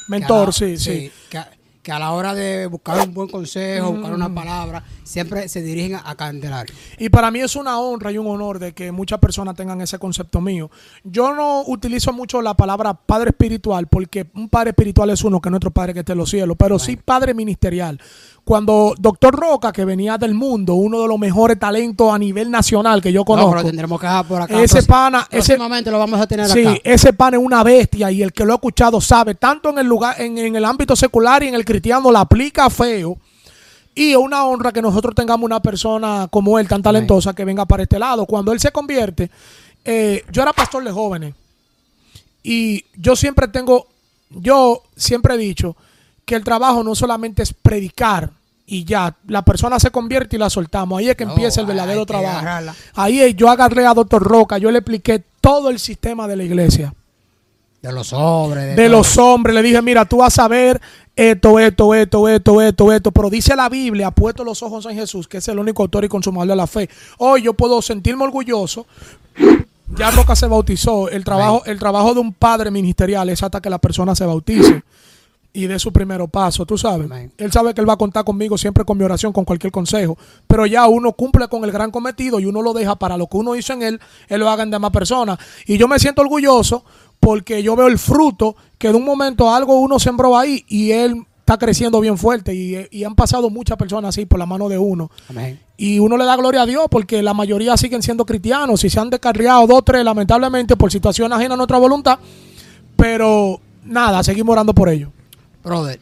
Mentor, 0.09 0.49
que 0.49 0.53
sí, 0.53 0.77
sí. 0.77 1.13
Que 1.31 1.41
que 1.83 1.91
a 1.91 1.99
la 1.99 2.13
hora 2.13 2.35
de 2.35 2.67
buscar 2.67 3.07
un 3.07 3.13
buen 3.13 3.29
consejo, 3.29 3.93
buscar 3.93 4.13
una 4.13 4.33
palabra, 4.33 4.85
siempre 5.03 5.49
se 5.49 5.63
dirigen 5.63 5.97
a, 5.97 6.09
a 6.09 6.15
Candelario. 6.15 6.75
Y 6.99 7.09
para 7.09 7.31
mí 7.31 7.41
es 7.41 7.57
una 7.57 7.79
honra 7.81 8.13
y 8.13 8.19
un 8.19 8.27
honor 8.29 8.59
de 8.59 8.73
que 8.73 8.93
muchas 8.93 9.19
personas 9.19 9.57
tengan 9.57 9.81
ese 9.81 9.99
concepto 9.99 10.41
mío. 10.41 10.71
Yo 11.03 11.35
no 11.35 11.63
utilizo 11.67 12.13
mucho 12.13 12.41
la 12.41 12.55
palabra 12.55 12.95
padre 12.95 13.31
espiritual 13.31 13.89
porque 13.89 14.31
un 14.35 14.49
padre 14.49 14.71
espiritual 14.71 15.11
es 15.11 15.25
uno 15.25 15.41
que 15.41 15.49
es 15.49 15.51
nuestro 15.51 15.73
padre 15.73 15.93
que 15.93 16.01
está 16.01 16.13
en 16.13 16.19
los 16.19 16.31
cielos, 16.31 16.57
pero 16.59 16.79
sí 16.79 16.97
padre 16.97 17.35
ministerial. 17.35 18.01
Cuando 18.45 18.95
Doctor 18.99 19.37
Roca, 19.37 19.73
que 19.73 19.85
venía 19.85 20.19
del 20.19 20.35
mundo, 20.35 20.75
uno 20.75 21.03
de 21.03 21.09
los 21.09 21.19
mejores 21.19 21.59
talentos 21.61 22.13
a 22.13 22.19
nivel 22.19 22.51
nacional 22.51 23.01
que 23.01 23.13
yo 23.13 23.21
No, 23.21 23.25
conozco, 23.25 23.51
pero 23.53 23.65
tendremos 23.65 24.01
que 24.01 24.09
por 24.29 24.43
acá. 24.43 24.61
Ese 24.61 24.83
pana- 24.83 25.29
ese- 25.31 25.57
lo 25.57 25.99
vamos 25.99 26.21
a 26.21 26.27
tener 26.27 26.49
Sí, 26.49 26.67
acá. 26.67 26.81
ese 26.83 27.13
pan 27.13 27.35
es 27.35 27.41
una 27.41 27.63
bestia 27.63 28.11
y 28.11 28.21
el 28.21 28.33
que 28.33 28.45
lo 28.45 28.53
ha 28.53 28.57
escuchado 28.57 29.01
sabe, 29.01 29.37
tanto 29.37 29.71
en 29.71 29.79
el 29.79 29.87
lugar, 29.87 30.21
en, 30.21 30.39
en 30.39 30.57
el 30.57 30.65
ámbito 30.65 30.97
secular 30.97 31.45
y 31.45 31.49
en 31.49 31.55
el 31.55 31.65
cristiano 31.65 32.11
la 32.11 32.21
aplica 32.21 32.69
feo. 32.69 33.17
Y 33.95 34.11
es 34.11 34.17
una 34.17 34.45
honra 34.45 34.73
que 34.73 34.83
nosotros 34.83 35.15
tengamos 35.15 35.45
una 35.45 35.61
persona 35.61 36.27
como 36.31 36.59
él, 36.59 36.67
tan 36.67 36.83
talentosa, 36.83 37.35
que 37.35 37.45
venga 37.45 37.65
para 37.65 37.85
este 37.85 37.99
lado. 37.99 38.27
Cuando 38.27 38.51
él 38.53 38.59
se 38.59 38.73
convierte, 38.73 39.31
eh, 39.85 40.25
yo 40.33 40.43
era 40.43 40.53
pastor 40.53 40.83
de 40.83 40.91
jóvenes. 40.91 41.35
Y 42.43 42.85
yo 42.97 43.15
siempre 43.15 43.47
tengo, 43.49 43.87
yo 44.31 44.83
siempre 44.97 45.35
he 45.35 45.39
dicho 45.39 45.77
que 46.25 46.35
el 46.35 46.45
trabajo 46.45 46.83
no 46.85 46.95
solamente 46.95 47.43
es 47.43 47.53
predicar 47.53 48.31
y 48.67 48.85
ya, 48.85 49.15
la 49.27 49.43
persona 49.43 49.79
se 49.81 49.91
convierte 49.91 50.37
y 50.37 50.39
la 50.39 50.49
soltamos. 50.49 50.99
Ahí 50.99 51.09
es 51.09 51.17
que 51.17 51.25
No, 51.25 51.33
empieza 51.33 51.61
el 51.61 51.67
verdadero 51.67 52.07
trabajo. 52.07 52.39
agarrarla. 52.39 52.75
Ahí 52.95 53.21
es- 53.21 53.35
yo 53.37 53.51
agarré 53.51 53.87
a 53.87 53.93
Doctor 53.95 54.23
Roca, 54.23 54.57
yo 54.59 54.71
le 54.71 54.79
expliqué 54.79 55.23
todo 55.41 55.69
el 55.69 55.79
sistema 55.79 56.27
de 56.29 56.37
la 56.37 56.45
iglesia. 56.45 56.95
De 57.83 57.93
los 57.93 58.09
sobres. 58.09 58.77
De 58.77 58.89
los 58.89 59.19
hombres, 59.19 59.55
le 59.57 59.63
dije, 59.63 59.83
mira, 59.83 60.05
tú 60.05 60.19
vas 60.19 60.39
a 60.39 60.47
ver 60.47 60.81
esto, 61.17 61.59
esto, 61.59 61.93
esto, 61.95 62.29
esto, 62.29 62.61
esto, 62.63 62.93
esto, 62.93 63.11
pero 63.11 63.29
dice 63.29 63.57
la 63.57 63.69
Biblia, 63.69 64.13
puesto 64.13 64.45
los 64.45 64.63
ojos 64.63 64.87
en 64.87 64.95
Jesús, 64.95 65.27
que 65.27 65.39
es 65.39 65.49
el 65.49 65.59
único 65.59 65.83
autor 65.83 66.05
y 66.05 66.09
consumador 66.09 66.49
de 66.49 66.57
la 66.57 66.69
fe. 66.69 66.89
Hoy 67.19 67.43
yo 67.43 67.55
puedo 67.55 67.83
sentirme 67.83 68.23
orgulloso. 68.23 68.87
Ya 69.97 70.11
Roca 70.13 70.37
se 70.37 70.47
bautizó. 70.47 71.09
El 71.11 71.25
trabajo, 71.25 71.63
el 71.67 71.79
trabajo 71.81 72.15
de 72.15 72.21
un 72.21 72.33
padre 72.33 72.71
ministerial 72.71 73.29
es 73.29 73.43
hasta 73.43 73.61
que 73.61 73.69
la 73.69 73.79
persona 73.79 74.15
se 74.15 74.25
bautice 74.25 74.83
y 75.53 75.67
dé 75.67 75.79
su 75.79 75.93
primer 75.93 76.27
paso, 76.29 76.65
tú 76.65 76.79
sabes. 76.79 77.11
Amén. 77.11 77.33
Él 77.37 77.53
sabe 77.53 77.75
que 77.75 77.81
él 77.81 77.89
va 77.89 77.95
a 77.95 77.99
contar 77.99 78.25
conmigo 78.25 78.57
siempre 78.57 78.85
con 78.85 78.97
mi 78.97 79.05
oración, 79.05 79.33
con 79.33 79.45
cualquier 79.45 79.73
consejo. 79.73 80.17
Pero 80.47 80.67
ya 80.67 80.87
uno 80.87 81.13
cumple 81.13 81.49
con 81.49 81.65
el 81.65 81.73
gran 81.73 81.91
cometido 81.91 82.41
y 82.41 82.47
uno 82.47 82.63
lo 82.63 82.73
deja 82.73 82.97
para 82.97 83.17
lo 83.17 83.27
que 83.27 83.37
uno 83.37 83.55
hizo 83.55 83.73
en 83.73 83.83
él, 83.83 84.01
él 84.29 84.41
lo 84.41 84.49
haga 84.49 84.63
en 84.63 84.71
demás 84.71 84.91
personas. 84.91 85.39
Y 85.67 85.77
yo 85.77 85.89
me 85.89 85.99
siento 85.99 86.23
orgulloso 86.23 86.85
porque 87.21 87.63
yo 87.63 87.77
veo 87.77 87.87
el 87.87 87.99
fruto 87.99 88.57
que 88.79 88.89
de 88.89 88.95
un 88.95 89.05
momento 89.05 89.53
algo 89.55 89.79
uno 89.79 89.99
sembró 89.99 90.37
ahí 90.37 90.65
y 90.69 90.91
él 90.93 91.25
está 91.41 91.59
creciendo 91.59 92.01
bien 92.01 92.17
fuerte. 92.17 92.55
Y, 92.55 92.89
y 92.91 93.05
han 93.05 93.15
pasado 93.15 93.51
muchas 93.51 93.77
personas 93.77 94.11
así 94.11 94.25
por 94.25 94.39
la 94.39 94.47
mano 94.47 94.69
de 94.69 94.79
uno. 94.79 95.11
Amén. 95.29 95.61
Y 95.77 95.99
uno 95.99 96.17
le 96.17 96.25
da 96.25 96.37
gloria 96.37 96.63
a 96.63 96.67
Dios 96.67 96.87
porque 96.91 97.23
la 97.23 97.35
mayoría 97.35 97.77
siguen 97.77 98.03
siendo 98.03 98.25
cristianos 98.25 98.83
y 98.85 98.91
se 98.91 99.01
han 99.01 99.11
descarriado 99.11 99.67
dos, 99.67 99.85
tres, 99.85 100.05
lamentablemente, 100.05 100.77
por 100.77 100.91
situaciones 100.91 101.37
ajenas 101.37 101.55
a 101.55 101.57
nuestra 101.57 101.79
voluntad. 101.79 102.19
Pero 102.97 103.61
nada, 103.85 104.23
seguimos 104.23 104.53
orando 104.53 104.75
por 104.75 104.89
ellos. 104.89 105.11
Brother, 105.63 106.01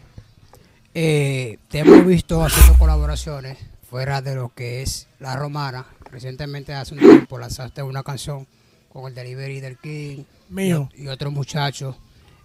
eh, 0.95 1.59
te 1.69 1.81
hemos 1.81 2.05
visto 2.07 2.43
haciendo 2.43 2.79
colaboraciones 2.79 3.59
fuera 3.89 4.23
de 4.23 4.35
lo 4.35 4.49
que 4.55 4.83
es 4.83 5.07
la 5.19 5.37
romana. 5.37 5.87
Recientemente, 6.11 6.75
hace 6.75 6.95
un 6.95 7.01
tiempo, 7.01 7.39
lanzaste 7.39 7.83
una 7.83 8.03
canción 8.03 8.47
con 8.93 9.07
el 9.07 9.15
Delivery 9.15 9.61
del 9.61 9.79
King 9.79 10.25
Mío. 10.49 10.89
y, 10.97 11.05
y 11.05 11.09
otros 11.09 11.33
muchachos. 11.33 11.97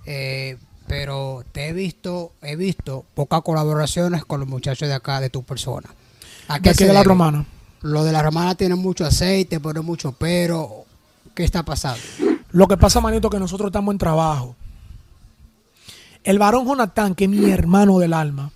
Eh, 0.05 0.57
pero 0.87 1.43
te 1.51 1.69
he 1.69 1.73
visto, 1.73 2.33
he 2.41 2.55
visto 2.55 3.05
pocas 3.15 3.41
colaboraciones 3.41 4.23
con 4.25 4.39
los 4.39 4.49
muchachos 4.49 4.87
de 4.87 4.93
acá, 4.93 5.19
de 5.19 5.29
tu 5.29 5.43
persona. 5.43 5.89
¿A 6.47 6.55
De 6.55 6.61
qué 6.61 6.69
aquí 6.69 6.79
se 6.79 6.87
de 6.87 6.93
la 6.93 7.03
romana. 7.03 7.45
Lo 7.81 8.03
de 8.03 8.11
la 8.11 8.21
romana 8.21 8.55
tiene 8.55 8.75
mucho 8.75 9.05
aceite, 9.05 9.59
pone 9.59 9.81
mucho 9.81 10.11
pero. 10.11 10.85
¿Qué 11.33 11.43
está 11.43 11.63
pasando? 11.63 12.01
Lo 12.51 12.67
que 12.67 12.77
pasa, 12.77 13.01
manito, 13.01 13.29
que 13.29 13.39
nosotros 13.39 13.67
estamos 13.67 13.93
en 13.93 13.97
trabajo. 13.97 14.55
El 16.25 16.39
varón 16.39 16.65
Jonathan, 16.65 17.15
que 17.15 17.23
es 17.23 17.29
mi 17.29 17.49
hermano 17.49 17.99
del 17.99 18.11
alma, 18.13 18.51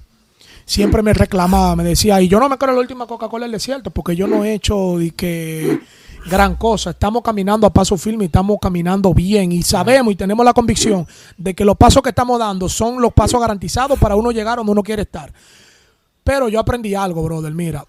siempre 0.66 1.02
me 1.02 1.14
reclamaba, 1.14 1.76
me 1.76 1.84
decía, 1.84 2.22
y 2.22 2.28
yo 2.28 2.40
no 2.40 2.50
me 2.50 2.58
creo 2.58 2.74
la 2.74 2.82
última 2.82 3.08
Coca-Cola 3.08 3.46
del 3.46 3.54
desierto, 3.54 3.92
porque 3.92 4.16
yo 4.16 4.28
no 4.28 4.44
he 4.44 4.56
hecho 4.56 4.98
de 4.98 5.12
que 5.12 5.80
gran 6.26 6.56
cosa. 6.56 6.90
Estamos 6.92 7.22
caminando 7.22 7.68
a 7.68 7.70
paso 7.72 7.98
firme 7.98 8.26
y 8.26 8.28
estamos 8.28 8.58
caminando 8.62 9.14
bien 9.14 9.52
y 9.52 9.62
sabemos 9.64 10.14
y 10.14 10.16
tenemos 10.16 10.46
la 10.46 10.54
convicción 10.54 11.08
de 11.38 11.54
que 11.54 11.64
los 11.64 11.78
pasos 11.78 12.02
que 12.02 12.10
estamos 12.10 12.40
dando 12.40 12.68
son 12.68 13.02
los 13.02 13.14
pasos 13.14 13.40
garantizados 13.40 13.98
para 14.00 14.16
uno 14.16 14.32
llegar 14.32 14.58
donde 14.58 14.72
uno 14.72 14.84
quiere 14.84 15.04
estar. 15.04 15.32
Pero 16.24 16.50
yo 16.50 16.60
aprendí 16.60 16.96
algo, 16.96 17.24
brother. 17.24 17.54
Mira, 17.54 17.86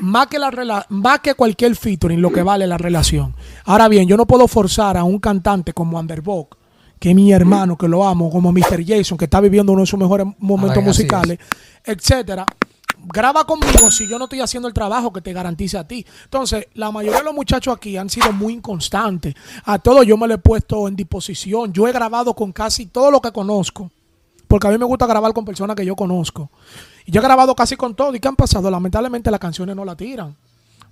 más 0.00 0.26
que, 0.28 0.38
la 0.38 0.86
más 0.88 1.20
que 1.20 1.34
cualquier 1.34 1.76
featuring, 1.76 2.20
lo 2.20 2.32
que 2.32 2.42
vale 2.42 2.66
la 2.66 2.78
relación. 2.78 3.34
Ahora 3.64 3.88
bien, 3.88 4.08
yo 4.08 4.16
no 4.16 4.26
puedo 4.26 4.48
forzar 4.48 4.96
a 4.96 5.04
un 5.04 5.18
cantante 5.18 5.72
como 5.72 5.98
Underbock, 5.98 6.55
que 6.98 7.10
es 7.10 7.14
mi 7.14 7.32
hermano, 7.32 7.76
que 7.76 7.88
lo 7.88 8.06
amo, 8.06 8.30
como 8.30 8.52
Mr. 8.52 8.84
Jason, 8.86 9.18
que 9.18 9.26
está 9.26 9.40
viviendo 9.40 9.72
uno 9.72 9.82
de 9.82 9.86
sus 9.86 9.98
mejores 9.98 10.26
momentos 10.38 10.78
Ay, 10.78 10.84
musicales, 10.84 11.38
etcétera. 11.84 12.46
Graba 13.08 13.44
conmigo 13.44 13.90
si 13.90 14.08
yo 14.08 14.18
no 14.18 14.24
estoy 14.24 14.40
haciendo 14.40 14.66
el 14.66 14.74
trabajo 14.74 15.12
que 15.12 15.20
te 15.20 15.32
garantice 15.32 15.78
a 15.78 15.86
ti. 15.86 16.04
Entonces, 16.24 16.66
la 16.74 16.90
mayoría 16.90 17.18
de 17.18 17.24
los 17.24 17.34
muchachos 17.34 17.76
aquí 17.76 17.96
han 17.96 18.10
sido 18.10 18.32
muy 18.32 18.54
inconstantes. 18.54 19.34
A 19.64 19.78
todos 19.78 20.04
yo 20.06 20.16
me 20.16 20.26
lo 20.26 20.34
he 20.34 20.38
puesto 20.38 20.88
en 20.88 20.96
disposición. 20.96 21.72
Yo 21.72 21.86
he 21.86 21.92
grabado 21.92 22.34
con 22.34 22.52
casi 22.52 22.86
todo 22.86 23.10
lo 23.10 23.20
que 23.20 23.30
conozco. 23.30 23.90
Porque 24.48 24.66
a 24.66 24.70
mí 24.70 24.78
me 24.78 24.84
gusta 24.84 25.06
grabar 25.06 25.32
con 25.32 25.44
personas 25.44 25.76
que 25.76 25.84
yo 25.84 25.94
conozco. 25.94 26.50
Y 27.04 27.12
yo 27.12 27.20
he 27.20 27.24
grabado 27.24 27.54
casi 27.54 27.76
con 27.76 27.94
todo. 27.94 28.14
¿Y 28.14 28.18
qué 28.18 28.28
han 28.28 28.36
pasado? 28.36 28.70
Lamentablemente 28.70 29.30
las 29.30 29.40
canciones 29.40 29.76
no 29.76 29.84
la 29.84 29.94
tiran. 29.94 30.34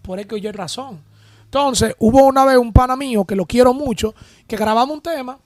Por 0.02 0.20
eso 0.20 0.34
hay 0.34 0.52
razón. 0.52 1.00
Entonces, 1.44 1.94
hubo 1.98 2.24
una 2.24 2.44
vez 2.44 2.58
un 2.58 2.72
pana 2.72 2.96
mío 2.96 3.24
que 3.24 3.36
lo 3.36 3.46
quiero 3.46 3.72
mucho, 3.72 4.14
que 4.46 4.56
grabamos 4.56 4.96
un 4.96 5.00
tema, 5.00 5.38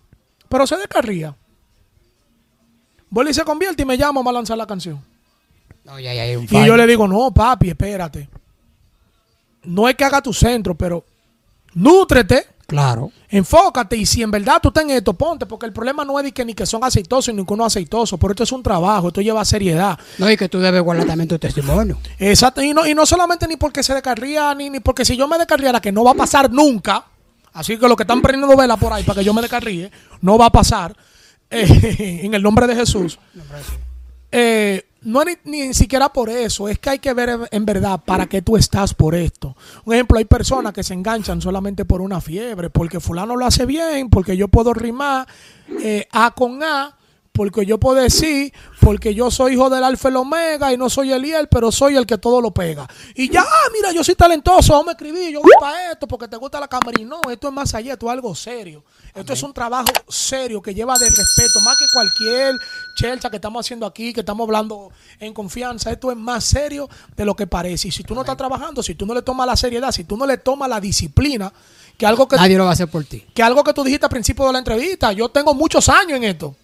pero 0.49 0.67
se 0.67 0.77
descarría. 0.77 1.35
Vuelve 3.11 3.31
y 3.31 3.35
se 3.35 3.45
convierte 3.45 3.83
y 3.83 3.87
me 3.87 3.97
llama 3.97 4.23
a 4.25 4.33
lanzar 4.33 4.57
la 4.59 4.67
canción. 4.67 5.03
No, 5.85 5.99
ya, 5.99 6.13
ya 6.13 6.23
hay 6.23 6.37
un 6.37 6.45
Y 6.45 6.67
yo 6.67 6.77
le 6.77 6.87
digo, 6.87 7.09
no, 7.09 7.31
papi, 7.33 7.71
espérate. 7.71 8.29
No 9.65 9.89
es 9.89 9.95
que 9.95 10.05
haga 10.05 10.21
tu 10.21 10.33
centro, 10.33 10.75
pero 10.75 11.05
nútrete, 11.75 12.47
Claro. 12.67 13.11
enfócate 13.31 13.97
y 13.97 14.05
si 14.05 14.23
en 14.23 14.31
verdad 14.31 14.59
tú 14.61 14.69
estás 14.69 14.85
en 14.85 14.91
esto, 14.91 15.15
ponte, 15.15 15.47
porque 15.47 15.65
el 15.65 15.73
problema 15.73 16.05
no 16.05 16.19
es 16.19 16.25
de 16.27 16.33
que 16.33 16.45
ni 16.45 16.53
que 16.53 16.67
son 16.67 16.85
aceitosos 16.85 17.35
ni 17.35 17.43
que 17.47 17.53
uno 17.55 17.65
aceitoso, 17.65 18.19
pero 18.19 18.33
esto 18.33 18.43
es 18.43 18.53
un 18.53 18.63
trabajo, 18.63 19.09
esto 19.09 19.23
lleva 19.23 19.43
seriedad. 19.47 19.99
No, 20.19 20.31
y 20.31 20.37
que 20.37 20.51
tú 20.51 20.59
debes 20.59 20.83
guardar 20.83 21.07
también 21.07 21.29
tu 21.29 21.39
testimonio. 21.39 21.99
Exacto, 22.19 22.61
y 22.63 22.75
no, 22.75 22.87
y 22.87 22.95
no 22.95 23.07
solamente 23.07 23.49
ni 23.49 23.57
porque 23.57 23.83
se 23.83 23.95
descarría, 23.95 24.55
ni, 24.55 24.69
ni 24.69 24.81
porque 24.81 25.07
si 25.07 25.17
yo 25.17 25.27
me 25.27 25.39
descarriara, 25.39 25.81
que 25.81 25.91
no 25.93 26.05
va 26.05 26.11
a 26.11 26.15
pasar 26.15 26.51
nunca, 26.53 27.07
así 27.59 27.77
que 27.77 27.89
los 27.89 27.97
que 27.97 28.05
están 28.05 28.23
prendiendo 28.23 28.57
vela 28.57 28.77
por 28.77 28.93
ahí 28.93 29.03
para 29.03 29.19
que 29.19 29.25
yo 29.25 29.35
me 29.35 29.43
descarríe, 29.43 29.91
no 30.21 30.39
va 30.39 30.47
a 30.47 30.53
pasar, 30.53 30.97
eh, 31.51 32.21
en 32.23 32.35
el 32.35 32.43
nombre 32.43 32.67
de 32.67 32.77
Jesús. 32.77 33.19
Eh, 34.31 34.85
no 35.03 35.25
ni, 35.25 35.33
ni 35.45 35.75
siquiera 35.75 36.09
por 36.09 36.29
eso, 36.29 36.69
es 36.69 36.79
que 36.79 36.91
hay 36.91 36.99
que 36.99 37.13
ver 37.13 37.49
en 37.51 37.65
verdad 37.65 38.01
para 38.05 38.27
qué 38.27 38.43
tú 38.43 38.57
estás 38.57 38.95
por 38.95 39.15
esto. 39.15 39.57
Un 39.85 39.95
ejemplo, 39.95 40.19
hay 40.19 40.25
personas 40.25 40.73
que 40.73 40.83
se 40.83 40.95
enganchan 40.95 41.41
solamente 41.41 41.85
por 41.85 42.01
una 42.01 42.21
fiebre, 42.21 42.71
porque 42.71 43.01
fulano 43.01 43.35
lo 43.35 43.47
hace 43.47 43.67
bien, 43.67 44.11
porque 44.11 44.37
yo 44.37 44.49
puedo 44.49 44.73
rimar 44.73 45.27
eh, 45.83 46.07
A 46.13 46.33
con 46.33 46.63
A, 46.63 46.98
porque 47.39 47.65
yo 47.65 47.79
puedo 47.79 48.01
decir, 48.01 48.53
porque 48.81 49.15
yo 49.15 49.31
soy 49.31 49.53
hijo 49.53 49.71
del 49.71 49.85
alfa 49.85 50.09
y 50.09 50.11
el 50.11 50.17
omega 50.17 50.73
y 50.73 50.77
no 50.77 50.91
soy 50.91 51.13
Eliel, 51.13 51.47
pero 51.47 51.71
soy 51.71 51.95
el 51.95 52.05
que 52.05 52.19
todo 52.19 52.41
lo 52.41 52.51
pega. 52.51 52.89
Y 53.15 53.31
ya, 53.31 53.43
ah, 53.43 53.69
mira, 53.73 53.93
yo 53.93 54.03
soy 54.03 54.17
talentoso, 54.17 54.73
vamos 54.73 54.89
a 54.89 54.91
escribir, 54.91 55.35
yo 55.35 55.41
voy 55.41 55.53
para 55.61 55.93
esto, 55.93 56.09
porque 56.09 56.27
te 56.27 56.37
gusta 56.37 56.59
la 56.59 56.67
cámara. 56.67 57.01
Y 57.01 57.05
no, 57.05 57.21
esto 57.31 57.47
es 57.47 57.55
más 57.55 57.73
allá, 57.77 57.93
esto 57.93 58.07
es 58.07 58.13
algo 58.13 58.35
serio. 58.35 58.83
Esto 59.15 59.33
es 59.33 59.43
un 59.45 59.53
trabajo 59.53 59.87
serio 60.09 60.61
que 60.61 60.75
lleva 60.75 60.99
de 60.99 61.09
respeto, 61.09 61.61
más 61.61 61.77
que 61.77 61.85
cualquier 61.93 62.57
chelcha 62.97 63.31
que 63.31 63.37
estamos 63.37 63.65
haciendo 63.65 63.87
aquí, 63.87 64.13
que 64.13 64.21
estamos 64.21 64.45
hablando 64.45 64.91
en 65.21 65.33
confianza. 65.33 65.93
Esto 65.93 66.11
es 66.11 66.17
más 66.17 66.43
serio 66.43 66.89
de 67.17 67.25
lo 67.25 67.37
que 67.37 67.47
parece. 67.47 67.87
Y 67.87 67.93
si 67.93 68.03
tú 68.03 68.17
no 68.17 68.23
estás 68.23 68.37
trabajando, 68.37 68.83
si 68.83 68.97
tú 68.97 69.07
no 69.07 69.15
le 69.15 69.23
tomas 69.23 69.47
la 69.47 69.57
seriedad, 69.57 69.93
si 69.93 70.03
tú 70.03 70.17
no 70.17 70.27
le 70.27 70.39
tomas 70.39 70.69
la 70.69 70.81
disciplina, 70.81 71.53
que 71.97 72.05
algo 72.05 72.27
que 72.27 72.35
Nadie 72.35 72.59
lo 72.59 72.65
va 72.65 72.71
a 72.71 72.73
hacer 72.73 72.89
por 72.89 73.05
ti. 73.05 73.25
que 73.33 73.45
algo 73.45 73.63
que 73.63 73.73
tú 73.73 73.85
dijiste 73.85 74.07
al 74.07 74.11
principio 74.11 74.45
de 74.49 74.55
la 74.55 74.59
entrevista. 74.59 75.13
Yo 75.13 75.29
tengo 75.29 75.55
muchos 75.55 75.89
años 75.89 76.17
en 76.17 76.25
esto. 76.25 76.57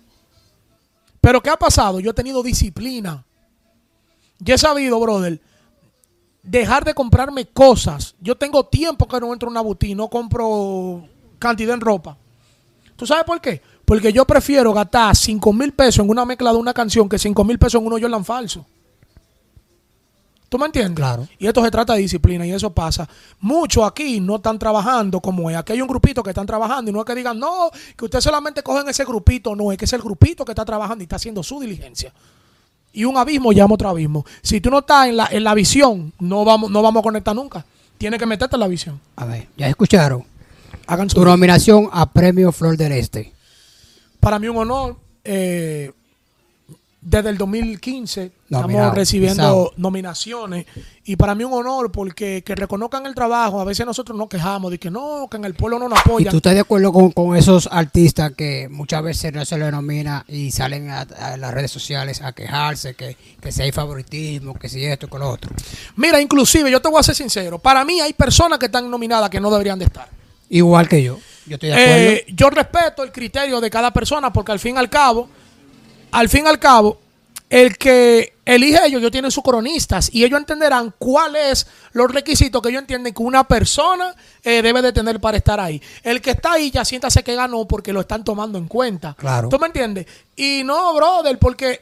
Pero 1.25 1.43
¿qué 1.43 1.49
ha 1.49 1.57
pasado? 1.57 2.01
Yo 2.01 2.11
he 2.11 2.15
tenido 2.15 2.43
disciplina. 2.43 3.25
Yo 4.41 4.55
he 4.55 4.59
sabido, 4.59 5.01
brother, 5.01 5.41
dejar 6.43 6.85
de 6.85 6.93
comprarme 6.93 7.47
cosas. 7.47 8.15
Yo 8.21 8.37
tengo 8.37 8.67
tiempo 8.67 9.09
que 9.09 9.19
no 9.19 9.33
entro 9.33 9.49
a 9.49 9.53
una 9.53 9.63
boutique, 9.63 9.97
no 9.97 10.09
compro 10.09 11.09
cantidad 11.39 11.73
en 11.73 11.81
ropa. 11.81 12.19
¿Tú 12.95 13.07
sabes 13.07 13.25
por 13.25 13.41
qué? 13.41 13.63
Porque 13.87 14.13
yo 14.13 14.27
prefiero 14.27 14.75
gastar 14.75 15.17
5 15.17 15.51
mil 15.55 15.73
pesos 15.73 16.05
en 16.05 16.11
una 16.11 16.27
mezcla 16.27 16.53
de 16.53 16.59
una 16.59 16.75
canción 16.75 17.09
que 17.09 17.19
5 17.19 17.43
mil 17.43 17.59
pesos 17.59 17.81
en 17.81 17.87
uno 17.87 17.97
Jordan 17.99 18.23
falso. 18.23 18.67
¿Tú 20.55 20.59
me 20.59 20.67
entiendes? 20.67 20.95
Claro. 20.95 21.27
Y 21.37 21.49
esto 21.49 21.65
se 21.65 21.71
trata 21.73 21.95
de 21.95 22.03
disciplina 22.03 22.47
y 22.47 22.53
eso 22.53 22.73
pasa. 22.73 23.09
Muchos 23.41 23.83
aquí 23.83 24.21
no 24.21 24.37
están 24.37 24.57
trabajando 24.57 25.19
como 25.19 25.51
es. 25.51 25.57
Aquí 25.57 25.73
hay 25.73 25.83
un 25.83 25.89
grupito 25.89 26.23
que 26.23 26.31
están 26.31 26.47
trabajando 26.47 26.93
y 26.93 26.95
no 26.95 27.01
es 27.01 27.05
que 27.05 27.13
digan, 27.17 27.41
no, 27.41 27.73
que 27.97 28.05
ustedes 28.05 28.23
solamente 28.23 28.63
cogen 28.63 28.89
ese 28.89 29.05
grupito. 29.05 29.57
No, 29.57 29.73
es 29.73 29.79
que 29.79 29.85
es 29.85 29.93
el 29.95 30.01
grupito 30.01 30.45
que 30.45 30.53
está 30.53 30.65
trabajando 30.65 31.03
y 31.03 31.07
está 31.07 31.17
haciendo 31.17 31.43
su 31.43 31.59
diligencia. 31.59 32.13
Y 32.93 33.05
un 33.05 33.17
abismo 33.17 33.51
llama 33.51 33.75
otro 33.75 33.89
abismo. 33.89 34.25
Si 34.43 34.61
tú 34.61 34.71
no 34.71 34.79
estás 34.79 35.09
en 35.09 35.17
la, 35.17 35.27
en 35.29 35.43
la 35.43 35.55
visión, 35.55 36.13
no 36.21 36.45
vamos, 36.45 36.71
no 36.71 36.83
vamos 36.83 37.01
a 37.01 37.03
conectar 37.03 37.35
nunca. 37.35 37.67
Tienes 37.99 38.21
que 38.21 38.27
meterte 38.27 38.55
en 38.55 38.61
la 38.61 38.69
visión. 38.69 39.01
A 39.17 39.25
ver, 39.25 39.49
ya 39.57 39.67
escucharon. 39.67 40.23
Hagan 40.87 41.11
su 41.11 41.17
Tu 41.17 41.25
nominación 41.25 41.89
a 41.91 42.09
Premio 42.09 42.53
Flor 42.53 42.77
del 42.77 42.93
Este. 42.93 43.33
Para 44.21 44.39
mí 44.39 44.47
un 44.47 44.59
honor. 44.59 44.97
eh, 45.25 45.91
desde 47.05 47.29
el 47.29 47.37
2015 47.39 48.33
Nominado, 48.49 48.71
estamos 48.79 48.95
recibiendo 48.97 49.35
pisado. 49.35 49.73
nominaciones 49.77 50.65
y 51.05 51.17
para 51.17 51.35
mí 51.35 51.45
un 51.45 51.53
honor 51.53 51.93
porque 51.93 52.43
que 52.43 52.55
reconozcan 52.55 53.05
el 53.05 53.15
trabajo. 53.15 53.61
A 53.61 53.65
veces 53.65 53.85
nosotros 53.85 54.17
nos 54.17 54.29
quejamos 54.29 54.71
de 54.71 54.79
que 54.79 54.91
no, 54.91 55.29
que 55.31 55.37
en 55.37 55.45
el 55.45 55.55
pueblo 55.55 55.79
no 55.79 55.89
nos 55.89 55.99
¿Y 55.99 56.01
apoyan. 56.01 56.31
tú 56.31 56.39
estás 56.39 56.55
de 56.55 56.61
acuerdo 56.61 56.93
con, 56.93 57.11
con 57.11 57.37
esos 57.37 57.69
artistas 57.71 58.33
que 58.33 58.69
muchas 58.71 59.03
veces 59.03 59.33
no 59.35 59.45
se 59.45 59.59
les 59.59 59.67
denomina 59.67 60.25
y 60.29 60.51
salen 60.51 60.89
a, 60.91 61.03
a 61.03 61.37
las 61.37 61.53
redes 61.53 61.71
sociales 61.71 62.23
a 62.23 62.33
quejarse 62.33 62.95
que, 62.95 63.17
que 63.41 63.53
si 63.53 63.63
hay 63.63 63.73
favoritismo, 63.73 64.55
que 64.59 64.69
si 64.71 64.85
esto, 64.85 65.07
que 65.09 65.19
lo 65.19 65.29
otro? 65.31 65.51
Mira, 65.97 66.21
inclusive 66.23 66.71
yo 66.71 66.81
te 66.81 66.89
voy 66.89 67.01
a 67.01 67.03
ser 67.03 67.15
sincero. 67.15 67.59
Para 67.59 67.85
mí 67.85 68.01
hay 68.01 68.15
personas 68.15 68.59
que 68.59 68.67
están 68.67 68.91
nominadas 68.91 69.29
que 69.29 69.41
no 69.41 69.51
deberían 69.51 69.79
de 69.79 69.85
estar. 69.85 70.09
Igual 70.49 70.89
que 70.89 71.03
yo. 71.03 71.19
Yo 71.47 71.55
estoy 71.57 71.69
de 71.69 71.75
acuerdo. 71.75 72.11
Eh, 72.13 72.25
yo 72.35 72.49
respeto 72.49 73.03
el 73.03 73.13
criterio 73.13 73.61
de 73.61 73.69
cada 73.69 73.93
persona 73.93 74.33
porque 74.33 74.53
al 74.53 74.59
fin 74.59 74.77
y 74.77 74.79
al 74.79 74.89
cabo, 74.89 75.29
al 76.15 76.29
fin 76.29 76.45
y 76.45 76.49
al 76.49 76.61
cabo, 76.61 77.01
el 77.51 77.77
que 77.77 78.35
elige 78.45 78.79
ellos, 78.87 79.01
ellos 79.01 79.11
tienen 79.11 79.33
sus 79.33 79.43
cronistas 79.43 80.11
y 80.13 80.25
ellos 80.25 80.39
entenderán 80.39 80.95
cuáles 80.97 81.67
los 81.93 82.09
requisitos 82.09 82.63
que 82.63 82.69
ellos 82.69 82.83
entienden 82.83 83.13
que 83.13 83.23
una 83.23 83.43
persona 83.49 84.15
eh, 84.45 84.63
debe 84.63 84.81
de 84.81 84.93
tener 84.93 85.21
para 85.21 85.37
estar 85.37 85.59
ahí. 85.59 85.83
El 86.05 86.21
que 86.21 86.31
está 86.31 86.53
ahí 86.53 86.71
ya 86.71 86.85
siéntase 86.85 87.25
que 87.25 87.35
ganó 87.35 87.67
porque 87.67 87.93
lo 87.93 88.01
están 88.01 88.23
tomando 88.23 88.59
en 88.59 88.69
cuenta. 88.69 89.15
Claro. 89.19 89.49
¿Tú 89.49 89.59
me 89.59 89.67
entiendes? 89.67 90.07
Y 90.37 90.63
no, 90.65 90.95
brother, 90.95 91.37
porque 91.37 91.81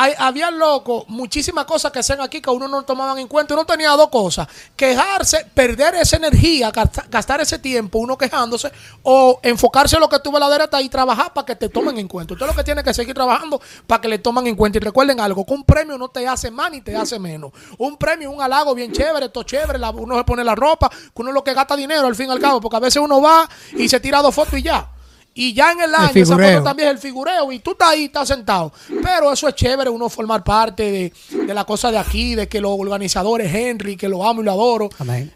hay, 0.00 0.14
había 0.16 0.50
loco, 0.52 1.04
muchísimas 1.08 1.64
cosas 1.64 1.90
que 1.90 1.98
hacen 1.98 2.20
aquí 2.20 2.40
que 2.40 2.50
uno 2.50 2.68
no 2.68 2.84
tomaban 2.84 3.18
en 3.18 3.26
cuenta. 3.26 3.54
Uno 3.54 3.66
tenía 3.66 3.90
dos 3.90 4.08
cosas: 4.08 4.46
quejarse, 4.76 5.44
perder 5.52 5.96
esa 5.96 6.16
energía, 6.16 6.70
gasta- 6.70 7.04
gastar 7.10 7.40
ese 7.40 7.58
tiempo, 7.58 7.98
uno 7.98 8.16
quejándose, 8.16 8.70
o 9.02 9.40
enfocarse 9.42 9.96
en 9.96 10.00
lo 10.00 10.08
que 10.08 10.20
tuve 10.20 10.38
la 10.38 10.48
derecha 10.48 10.80
y 10.80 10.88
trabajar 10.88 11.32
para 11.34 11.44
que 11.44 11.56
te 11.56 11.68
tomen 11.68 11.98
en 11.98 12.06
cuenta. 12.06 12.34
Usted 12.34 12.46
lo 12.46 12.54
que 12.54 12.62
tiene 12.62 12.84
que 12.84 12.94
seguir 12.94 13.12
trabajando 13.12 13.60
para 13.88 14.00
que 14.00 14.06
le 14.06 14.20
tomen 14.20 14.46
en 14.46 14.54
cuenta. 14.54 14.78
Y 14.78 14.80
recuerden 14.80 15.18
algo: 15.18 15.44
que 15.44 15.52
un 15.52 15.64
premio 15.64 15.98
no 15.98 16.08
te 16.08 16.28
hace 16.28 16.50
más 16.50 16.70
ni 16.70 16.80
te 16.80 16.96
hace 16.96 17.18
menos. 17.18 17.50
Un 17.78 17.96
premio, 17.96 18.30
un 18.30 18.40
halago 18.40 18.74
bien 18.76 18.92
chévere, 18.92 19.26
esto 19.26 19.42
chévere, 19.42 19.80
uno 19.94 20.16
se 20.16 20.24
pone 20.24 20.44
la 20.44 20.54
ropa, 20.54 20.88
que 20.88 20.96
uno 21.16 21.30
es 21.30 21.34
lo 21.34 21.42
que 21.42 21.54
gasta 21.54 21.74
dinero 21.74 22.06
al 22.06 22.14
fin 22.14 22.28
y 22.28 22.32
al 22.32 22.38
cabo, 22.40 22.60
porque 22.60 22.76
a 22.76 22.80
veces 22.80 23.02
uno 23.02 23.20
va 23.20 23.48
y 23.72 23.88
se 23.88 23.98
tira 23.98 24.22
dos 24.22 24.34
fotos 24.34 24.58
y 24.58 24.62
ya. 24.62 24.92
Y 25.40 25.52
ya 25.54 25.70
en 25.70 25.80
el 25.82 25.94
año, 25.94 26.06
esa 26.06 26.12
figureo. 26.34 26.52
foto 26.54 26.64
también 26.64 26.88
es 26.88 26.94
el 26.96 27.00
figureo 27.00 27.52
y 27.52 27.60
tú 27.60 27.70
estás 27.70 27.90
ahí, 27.90 28.06
estás 28.06 28.26
sentado. 28.26 28.72
Pero 29.02 29.32
eso 29.32 29.46
es 29.46 29.54
chévere, 29.54 29.88
uno 29.88 30.08
formar 30.08 30.42
parte 30.42 30.90
de, 30.90 31.12
de 31.46 31.54
la 31.54 31.64
cosa 31.64 31.92
de 31.92 31.98
aquí, 31.98 32.34
de 32.34 32.48
que 32.48 32.60
los 32.60 32.72
organizadores, 32.76 33.54
Henry, 33.54 33.96
que 33.96 34.08
lo 34.08 34.26
amo 34.26 34.40
y 34.40 34.44
lo 34.44 34.50
adoro, 34.50 34.88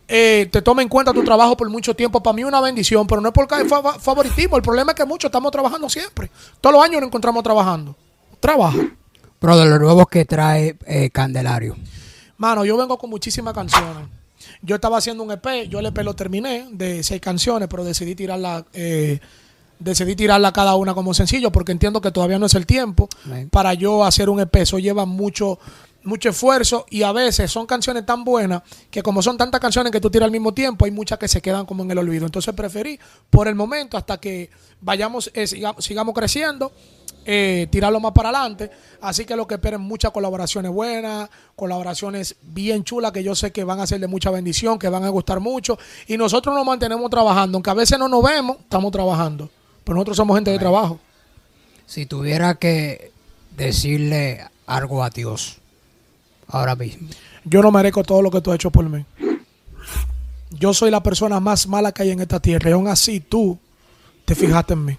eh, 0.08 0.48
te 0.50 0.60
toma 0.60 0.82
en 0.82 0.88
cuenta 0.88 1.12
tu 1.12 1.22
trabajo 1.22 1.56
por 1.56 1.70
mucho 1.70 1.94
tiempo. 1.94 2.20
Para 2.20 2.34
mí 2.34 2.42
es 2.42 2.48
una 2.48 2.60
bendición, 2.60 3.06
pero 3.06 3.20
no 3.20 3.28
es 3.28 3.34
porque 3.34 3.64
fa- 3.66 3.98
favoritismo. 4.00 4.56
El 4.56 4.62
problema 4.62 4.90
es 4.90 4.96
que 4.96 5.04
muchos 5.04 5.28
estamos 5.28 5.52
trabajando 5.52 5.88
siempre. 5.88 6.30
Todos 6.60 6.74
los 6.74 6.84
años 6.84 7.00
nos 7.00 7.06
encontramos 7.06 7.42
trabajando. 7.44 7.94
Trabaja. 8.40 8.78
Pero 9.38 9.56
de 9.56 9.66
los 9.66 9.80
nuevos 9.80 10.08
que 10.08 10.24
trae 10.24 10.76
eh, 10.84 11.10
Candelario. 11.10 11.76
Mano, 12.38 12.64
yo 12.64 12.76
vengo 12.76 12.98
con 12.98 13.08
muchísimas 13.08 13.54
canciones. 13.54 14.08
Yo 14.62 14.74
estaba 14.74 14.98
haciendo 14.98 15.22
un 15.22 15.30
EP, 15.30 15.68
yo 15.68 15.78
el 15.78 15.86
EP 15.86 15.98
lo 15.98 16.14
terminé 16.14 16.66
de 16.72 17.04
seis 17.04 17.20
canciones, 17.20 17.68
pero 17.68 17.84
decidí 17.84 18.14
tirarla, 18.16 18.64
eh, 18.72 19.20
decidí 19.82 20.16
tirarla 20.16 20.52
cada 20.52 20.74
una 20.76 20.94
como 20.94 21.14
sencillo 21.14 21.50
porque 21.52 21.72
entiendo 21.72 22.00
que 22.00 22.10
todavía 22.10 22.38
no 22.38 22.46
es 22.46 22.54
el 22.54 22.66
tiempo 22.66 23.08
para 23.50 23.74
yo 23.74 24.04
hacer 24.04 24.28
un 24.30 24.40
EP. 24.40 24.56
Eso 24.56 24.78
lleva 24.78 25.04
mucho, 25.06 25.58
mucho 26.04 26.30
esfuerzo 26.30 26.86
y 26.90 27.02
a 27.02 27.12
veces 27.12 27.50
son 27.50 27.66
canciones 27.66 28.04
tan 28.06 28.24
buenas 28.24 28.62
que 28.90 29.02
como 29.02 29.22
son 29.22 29.36
tantas 29.36 29.60
canciones 29.60 29.92
que 29.92 30.00
tú 30.00 30.10
tiras 30.10 30.26
al 30.26 30.32
mismo 30.32 30.52
tiempo, 30.52 30.84
hay 30.84 30.90
muchas 30.90 31.18
que 31.18 31.28
se 31.28 31.40
quedan 31.40 31.66
como 31.66 31.82
en 31.84 31.90
el 31.90 31.98
olvido. 31.98 32.26
Entonces 32.26 32.54
preferí 32.54 32.98
por 33.30 33.48
el 33.48 33.54
momento 33.54 33.96
hasta 33.96 34.18
que 34.18 34.50
vayamos, 34.80 35.30
eh, 35.34 35.46
siga- 35.46 35.74
sigamos 35.78 36.14
creciendo, 36.14 36.72
eh, 37.24 37.68
tirarlo 37.70 38.00
más 38.00 38.10
para 38.12 38.30
adelante. 38.30 38.68
Así 39.00 39.24
que 39.24 39.36
lo 39.36 39.46
que 39.46 39.54
esperen 39.54 39.80
muchas 39.80 40.10
colaboraciones 40.10 40.72
buenas, 40.72 41.28
colaboraciones 41.54 42.34
bien 42.42 42.82
chulas 42.82 43.12
que 43.12 43.22
yo 43.22 43.36
sé 43.36 43.52
que 43.52 43.62
van 43.62 43.78
a 43.78 43.86
ser 43.86 44.00
de 44.00 44.08
mucha 44.08 44.30
bendición, 44.30 44.76
que 44.78 44.88
van 44.88 45.04
a 45.04 45.08
gustar 45.08 45.38
mucho. 45.38 45.78
Y 46.08 46.16
nosotros 46.16 46.52
nos 46.54 46.66
mantenemos 46.66 47.08
trabajando, 47.10 47.56
aunque 47.58 47.70
a 47.70 47.74
veces 47.74 47.96
no 47.98 48.08
nos 48.08 48.22
vemos, 48.24 48.56
estamos 48.58 48.90
trabajando. 48.90 49.48
Pero 49.84 49.94
nosotros 49.94 50.16
somos 50.16 50.36
gente 50.36 50.50
de 50.50 50.58
trabajo. 50.58 51.00
Si 51.86 52.06
tuviera 52.06 52.54
que 52.54 53.12
decirle 53.56 54.44
algo 54.66 55.02
a 55.02 55.10
Dios 55.10 55.58
ahora 56.48 56.76
mismo. 56.76 57.08
Yo 57.44 57.62
no 57.62 57.70
merezco 57.70 58.02
todo 58.02 58.22
lo 58.22 58.30
que 58.30 58.40
tú 58.40 58.50
has 58.50 58.56
hecho 58.56 58.70
por 58.70 58.88
mí. 58.88 59.04
Yo 60.50 60.72
soy 60.74 60.90
la 60.90 61.02
persona 61.02 61.40
más 61.40 61.66
mala 61.66 61.92
que 61.92 62.02
hay 62.02 62.10
en 62.10 62.20
esta 62.20 62.40
tierra. 62.40 62.70
Y 62.70 62.72
aún 62.72 62.88
así 62.88 63.20
tú 63.20 63.58
te 64.24 64.34
fijaste 64.34 64.74
en 64.74 64.84
mí. 64.84 64.96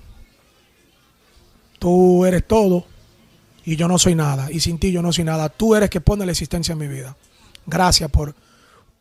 Tú 1.80 2.26
eres 2.26 2.46
todo 2.48 2.86
y 3.66 3.76
yo 3.76 3.88
no 3.88 3.98
soy 3.98 4.16
nada. 4.16 4.52
Y 4.52 4.60
sin 4.60 4.78
ti 4.78 4.92
yo 4.92 5.02
no 5.02 5.14
soy 5.14 5.24
nada. 5.24 5.50
Tú 5.50 5.76
eres 5.76 5.90
que 5.90 6.02
pone 6.02 6.26
la 6.26 6.32
existencia 6.32 6.74
en 6.74 6.80
mi 6.80 6.88
vida. 6.88 7.16
Gracias 7.66 8.10
por, 8.10 8.36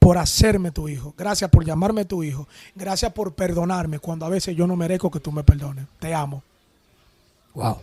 por 0.02 0.18
hacerme 0.18 0.72
tu 0.72 0.88
hijo. 0.88 1.14
Gracias 1.16 1.48
por 1.48 1.64
llamarme 1.64 2.04
tu 2.04 2.24
hijo. 2.24 2.48
Gracias 2.74 3.12
por 3.12 3.34
perdonarme 3.34 4.00
cuando 4.00 4.26
a 4.26 4.28
veces 4.28 4.56
yo 4.56 4.66
no 4.66 4.74
merezco 4.74 5.12
que 5.12 5.20
tú 5.20 5.30
me 5.30 5.44
perdones. 5.44 5.86
Te 6.00 6.12
amo. 6.12 6.42
Wow. 7.54 7.78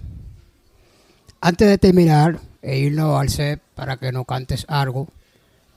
Antes 1.40 1.70
de 1.70 1.78
terminar, 1.78 2.38
e 2.62 2.78
irnos 2.78 3.18
al 3.18 3.30
set 3.30 3.62
para 3.74 3.96
que 3.96 4.12
nos 4.12 4.26
cantes 4.26 4.66
algo. 4.68 5.08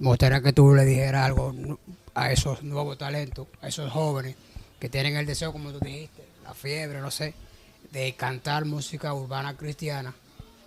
Me 0.00 0.16
que 0.18 0.52
tú 0.52 0.74
le 0.74 0.84
dijeras 0.84 1.26
algo 1.26 1.54
a 2.12 2.32
esos 2.32 2.64
nuevos 2.64 2.98
talentos, 2.98 3.46
a 3.60 3.68
esos 3.68 3.92
jóvenes 3.92 4.34
que 4.80 4.88
tienen 4.88 5.16
el 5.16 5.26
deseo, 5.26 5.52
como 5.52 5.70
tú 5.70 5.78
dijiste, 5.78 6.24
la 6.42 6.54
fiebre, 6.54 7.00
no 7.00 7.12
sé, 7.12 7.34
de 7.92 8.14
cantar 8.14 8.64
música 8.64 9.14
urbana 9.14 9.56
cristiana 9.56 10.12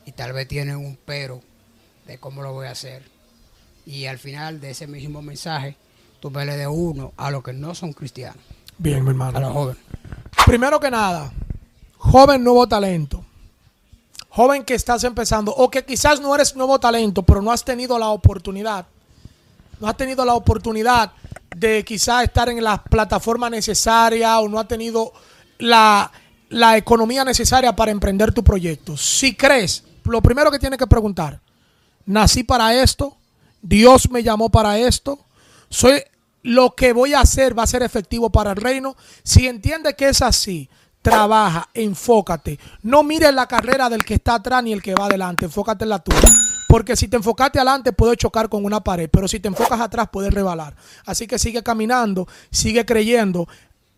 y 0.06 0.14
tal 0.14 0.32
vez 0.32 0.48
tienen 0.48 0.78
un 0.78 0.98
pero 1.06 1.42
de 2.08 2.18
cómo 2.18 2.42
lo 2.42 2.54
voy 2.54 2.68
a 2.68 2.72
hacer. 2.72 3.15
Y 3.86 4.06
al 4.06 4.18
final 4.18 4.60
de 4.60 4.72
ese 4.72 4.88
mismo 4.88 5.22
mensaje, 5.22 5.76
tú 6.20 6.32
me 6.32 6.46
le 6.46 6.58
des 6.58 6.68
uno 6.70 7.14
a 7.18 7.30
los 7.32 7.44
que 7.44 7.54
no 7.54 7.76
son 7.76 7.94
cristianos, 7.94 8.42
Bien, 8.78 9.04
mi 9.04 9.10
a 9.10 9.12
hermano. 9.12 9.40
los 9.40 9.54
jóvenes. 9.54 9.84
Primero 10.46 10.80
que 10.80 10.92
nada, 10.92 11.32
joven 11.98 12.44
nuevo 12.44 12.68
talento. 12.68 13.24
Joven 14.30 14.66
que 14.66 14.74
estás 14.74 15.04
empezando 15.06 15.54
o 15.56 15.70
que 15.70 15.86
quizás 15.86 16.20
no 16.20 16.36
eres 16.36 16.56
nuevo 16.58 16.78
talento, 16.78 17.24
pero 17.24 17.42
no 17.42 17.52
has 17.52 17.64
tenido 17.64 17.98
la 17.98 18.10
oportunidad. 18.10 18.86
No 19.80 19.88
has 19.88 19.96
tenido 19.96 20.26
la 20.26 20.34
oportunidad 20.34 21.14
de 21.56 21.86
quizás 21.86 22.26
estar 22.26 22.50
en 22.50 22.62
la 22.62 22.84
plataforma 22.84 23.50
necesaria 23.50 24.38
o 24.40 24.50
no 24.50 24.60
has 24.60 24.68
tenido 24.68 25.14
la, 25.58 26.12
la 26.50 26.76
economía 26.76 27.24
necesaria 27.24 27.74
para 27.76 27.92
emprender 27.92 28.34
tu 28.34 28.44
proyecto. 28.44 28.98
Si 28.98 29.36
crees, 29.36 29.86
lo 30.04 30.22
primero 30.22 30.52
que 30.52 30.60
tienes 30.60 30.80
que 30.80 30.88
preguntar, 30.88 31.40
nací 32.06 32.44
para 32.44 32.74
esto, 32.76 33.16
Dios 33.68 34.12
me 34.12 34.22
llamó 34.22 34.50
para 34.50 34.78
esto, 34.78 35.26
soy 35.70 36.04
lo 36.44 36.76
que 36.76 36.94
voy 36.94 37.16
a 37.16 37.22
hacer 37.22 37.58
va 37.58 37.64
a 37.64 37.68
ser 37.68 37.82
efectivo 37.82 38.30
para 38.30 38.52
el 38.52 38.58
reino. 38.58 38.96
Si 39.24 39.48
entiendes 39.48 39.96
que 39.96 40.08
es 40.08 40.22
así, 40.22 40.70
trabaja, 41.02 41.70
enfócate. 41.74 42.60
No 42.84 43.02
mires 43.02 43.34
la 43.34 43.48
carrera 43.48 43.90
del 43.90 44.06
que 44.06 44.14
está 44.14 44.36
atrás 44.36 44.64
ni 44.64 44.72
el 44.72 44.84
que 44.84 44.94
va 44.94 45.08
adelante, 45.08 45.46
enfócate 45.46 45.84
en 45.84 45.90
la 45.90 46.00
tuya. 46.00 46.30
Porque 46.68 46.96
si 46.96 47.08
te 47.08 47.18
enfocaste 47.18 47.58
adelante 47.58 47.92
puedes 47.92 48.18
chocar 48.18 48.50
con 48.50 48.64
una 48.66 48.84
pared, 48.84 49.10
pero 49.12 49.28
si 49.28 49.40
te 49.40 49.48
enfocas 49.48 49.82
atrás 49.82 50.10
puedes 50.12 50.32
rebalar. 50.32 50.76
Así 51.04 51.26
que 51.26 51.40
sigue 51.40 51.64
caminando, 51.64 52.28
sigue 52.52 52.86
creyendo, 52.86 53.48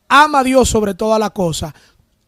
ama 0.07 0.39
a 0.39 0.43
Dios 0.45 0.69
sobre 0.69 0.93
toda 0.93 1.19
la 1.19 1.31
cosa. 1.31 1.75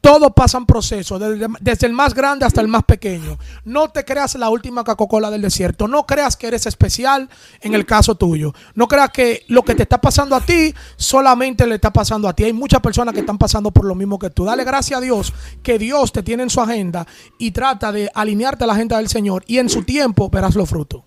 Todos 0.01 0.31
pasan 0.33 0.65
procesos, 0.65 1.19
desde, 1.19 1.47
desde 1.59 1.85
el 1.85 1.91
más 1.91 2.13
grande 2.13 2.45
hasta 2.45 2.61
el 2.61 2.69
más 2.69 2.83
pequeño. 2.83 3.37
No 3.65 3.89
te 3.89 4.05
creas 4.05 4.35
la 4.35 4.49
última 4.49 4.85
Coca-Cola 4.85 5.29
del 5.29 5.41
desierto. 5.41 5.89
No 5.89 6.05
creas 6.05 6.37
que 6.37 6.47
eres 6.47 6.65
especial 6.65 7.29
en 7.59 7.73
el 7.73 7.85
caso 7.85 8.15
tuyo. 8.15 8.53
No 8.75 8.87
creas 8.87 9.09
que 9.09 9.43
lo 9.49 9.63
que 9.63 9.75
te 9.75 9.83
está 9.83 9.99
pasando 9.99 10.37
a 10.37 10.41
ti 10.41 10.73
solamente 10.95 11.67
le 11.67 11.75
está 11.75 11.91
pasando 11.91 12.29
a 12.29 12.33
ti. 12.33 12.45
Hay 12.45 12.53
muchas 12.53 12.79
personas 12.79 13.13
que 13.13 13.19
están 13.19 13.37
pasando 13.37 13.71
por 13.71 13.83
lo 13.83 13.93
mismo 13.93 14.17
que 14.17 14.29
tú. 14.29 14.45
Dale 14.45 14.63
gracias 14.63 14.97
a 14.97 15.01
Dios 15.01 15.33
que 15.63 15.77
Dios 15.77 16.13
te 16.13 16.23
tiene 16.23 16.43
en 16.43 16.49
su 16.49 16.61
agenda 16.61 17.05
y 17.37 17.51
trata 17.51 17.91
de 17.91 18.09
alinearte 18.13 18.63
a 18.63 18.67
la 18.67 18.73
agenda 18.73 18.97
del 18.97 19.09
Señor 19.09 19.43
y 19.47 19.57
en 19.57 19.67
su 19.67 19.83
tiempo 19.83 20.29
verás 20.29 20.55
los 20.55 20.69
frutos. 20.69 21.03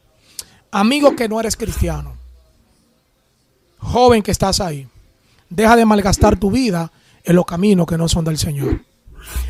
Amigo 0.70 1.16
que 1.16 1.28
no 1.28 1.40
eres 1.40 1.56
cristiano, 1.56 2.14
joven 3.78 4.22
que 4.22 4.30
estás 4.30 4.60
ahí, 4.60 4.86
deja 5.50 5.76
de 5.76 5.84
malgastar 5.84 6.38
tu 6.38 6.50
vida 6.50 6.92
en 7.24 7.36
los 7.36 7.44
caminos 7.46 7.86
que 7.86 7.98
no 7.98 8.08
son 8.08 8.24
del 8.24 8.38
Señor. 8.38 8.80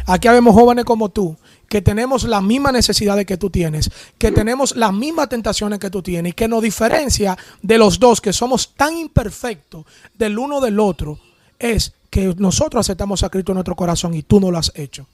Aquí 0.06 0.28
vemos 0.28 0.54
jóvenes 0.54 0.84
como 0.84 1.08
tú, 1.08 1.36
que 1.68 1.80
tenemos 1.80 2.24
las 2.24 2.42
mismas 2.42 2.72
necesidades 2.74 3.24
que 3.24 3.38
tú 3.38 3.48
tienes, 3.50 3.90
que 4.18 4.30
tenemos 4.30 4.76
las 4.76 4.92
mismas 4.92 5.28
tentaciones 5.28 5.78
que 5.78 5.90
tú 5.90 6.02
tienes 6.02 6.30
y 6.30 6.34
que 6.34 6.48
nos 6.48 6.62
diferencia 6.62 7.36
de 7.62 7.78
los 7.78 7.98
dos, 7.98 8.20
que 8.20 8.32
somos 8.32 8.74
tan 8.74 8.96
imperfectos 8.96 9.86
del 10.14 10.38
uno 10.38 10.60
del 10.60 10.78
otro, 10.78 11.18
es 11.58 11.94
que 12.10 12.34
nosotros 12.36 12.80
aceptamos 12.80 13.22
a 13.22 13.30
Cristo 13.30 13.52
en 13.52 13.54
nuestro 13.54 13.76
corazón 13.76 14.12
y 14.12 14.22
tú 14.22 14.38
no 14.38 14.50
lo 14.50 14.58
has 14.58 14.72
hecho. 14.74 15.06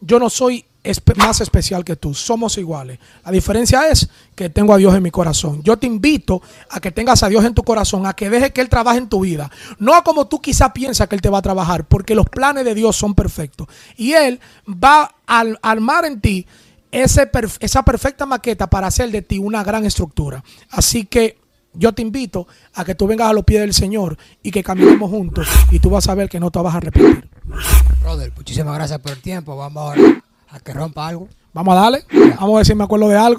Yo 0.00 0.18
no 0.18 0.28
soy 0.28 0.64
espe- 0.90 1.16
más 1.16 1.40
especial 1.40 1.84
que 1.84 1.96
tú, 1.96 2.14
somos 2.14 2.58
iguales. 2.58 2.98
La 3.24 3.30
diferencia 3.30 3.88
es 3.88 4.08
que 4.34 4.48
tengo 4.50 4.72
a 4.72 4.76
Dios 4.76 4.94
en 4.94 5.02
mi 5.02 5.10
corazón. 5.10 5.62
Yo 5.62 5.76
te 5.76 5.86
invito 5.86 6.42
a 6.70 6.80
que 6.80 6.90
tengas 6.90 7.22
a 7.22 7.28
Dios 7.28 7.44
en 7.44 7.54
tu 7.54 7.62
corazón, 7.62 8.06
a 8.06 8.14
que 8.14 8.30
deje 8.30 8.52
que 8.52 8.60
Él 8.60 8.68
trabaje 8.68 8.98
en 8.98 9.08
tu 9.08 9.20
vida. 9.20 9.50
No 9.78 9.94
a 9.94 10.02
como 10.02 10.26
tú 10.26 10.40
quizá 10.40 10.72
piensas 10.72 11.08
que 11.08 11.14
Él 11.14 11.20
te 11.22 11.28
va 11.30 11.38
a 11.38 11.42
trabajar, 11.42 11.84
porque 11.86 12.14
los 12.14 12.28
planes 12.28 12.64
de 12.64 12.74
Dios 12.74 12.96
son 12.96 13.14
perfectos. 13.14 13.68
Y 13.96 14.12
Él 14.12 14.40
va 14.68 15.14
a 15.26 15.44
armar 15.62 16.04
en 16.04 16.20
ti 16.20 16.46
ese 16.90 17.30
esa 17.60 17.82
perfecta 17.82 18.24
maqueta 18.24 18.68
para 18.70 18.86
hacer 18.86 19.10
de 19.10 19.22
ti 19.22 19.38
una 19.38 19.62
gran 19.62 19.84
estructura. 19.84 20.42
Así 20.70 21.04
que 21.04 21.38
yo 21.74 21.92
te 21.92 22.02
invito 22.02 22.48
a 22.74 22.84
que 22.84 22.94
tú 22.94 23.06
vengas 23.06 23.28
a 23.28 23.32
los 23.32 23.44
pies 23.44 23.60
del 23.60 23.74
Señor 23.74 24.16
y 24.42 24.50
que 24.50 24.62
caminemos 24.64 25.10
juntos 25.10 25.46
y 25.70 25.78
tú 25.80 25.90
vas 25.90 26.08
a 26.08 26.14
ver 26.14 26.28
que 26.28 26.40
no 26.40 26.50
te 26.50 26.58
vas 26.60 26.74
a 26.74 26.78
arrepentir. 26.78 27.28
Brother, 28.02 28.32
muchísimas 28.34 28.74
gracias 28.74 28.98
por 29.00 29.12
el 29.12 29.20
tiempo. 29.20 29.54
Vamos 29.56 29.82
ahora 29.82 30.22
a 30.50 30.60
que 30.60 30.72
rompa 30.72 31.08
algo. 31.08 31.28
Vamos 31.52 31.74
a 31.74 31.80
darle. 31.80 32.04
Vamos 32.40 32.54
a 32.54 32.56
ver 32.58 32.66
si 32.66 32.74
me 32.74 32.84
acuerdo 32.84 33.08
de 33.08 33.16
algo. 33.16 33.36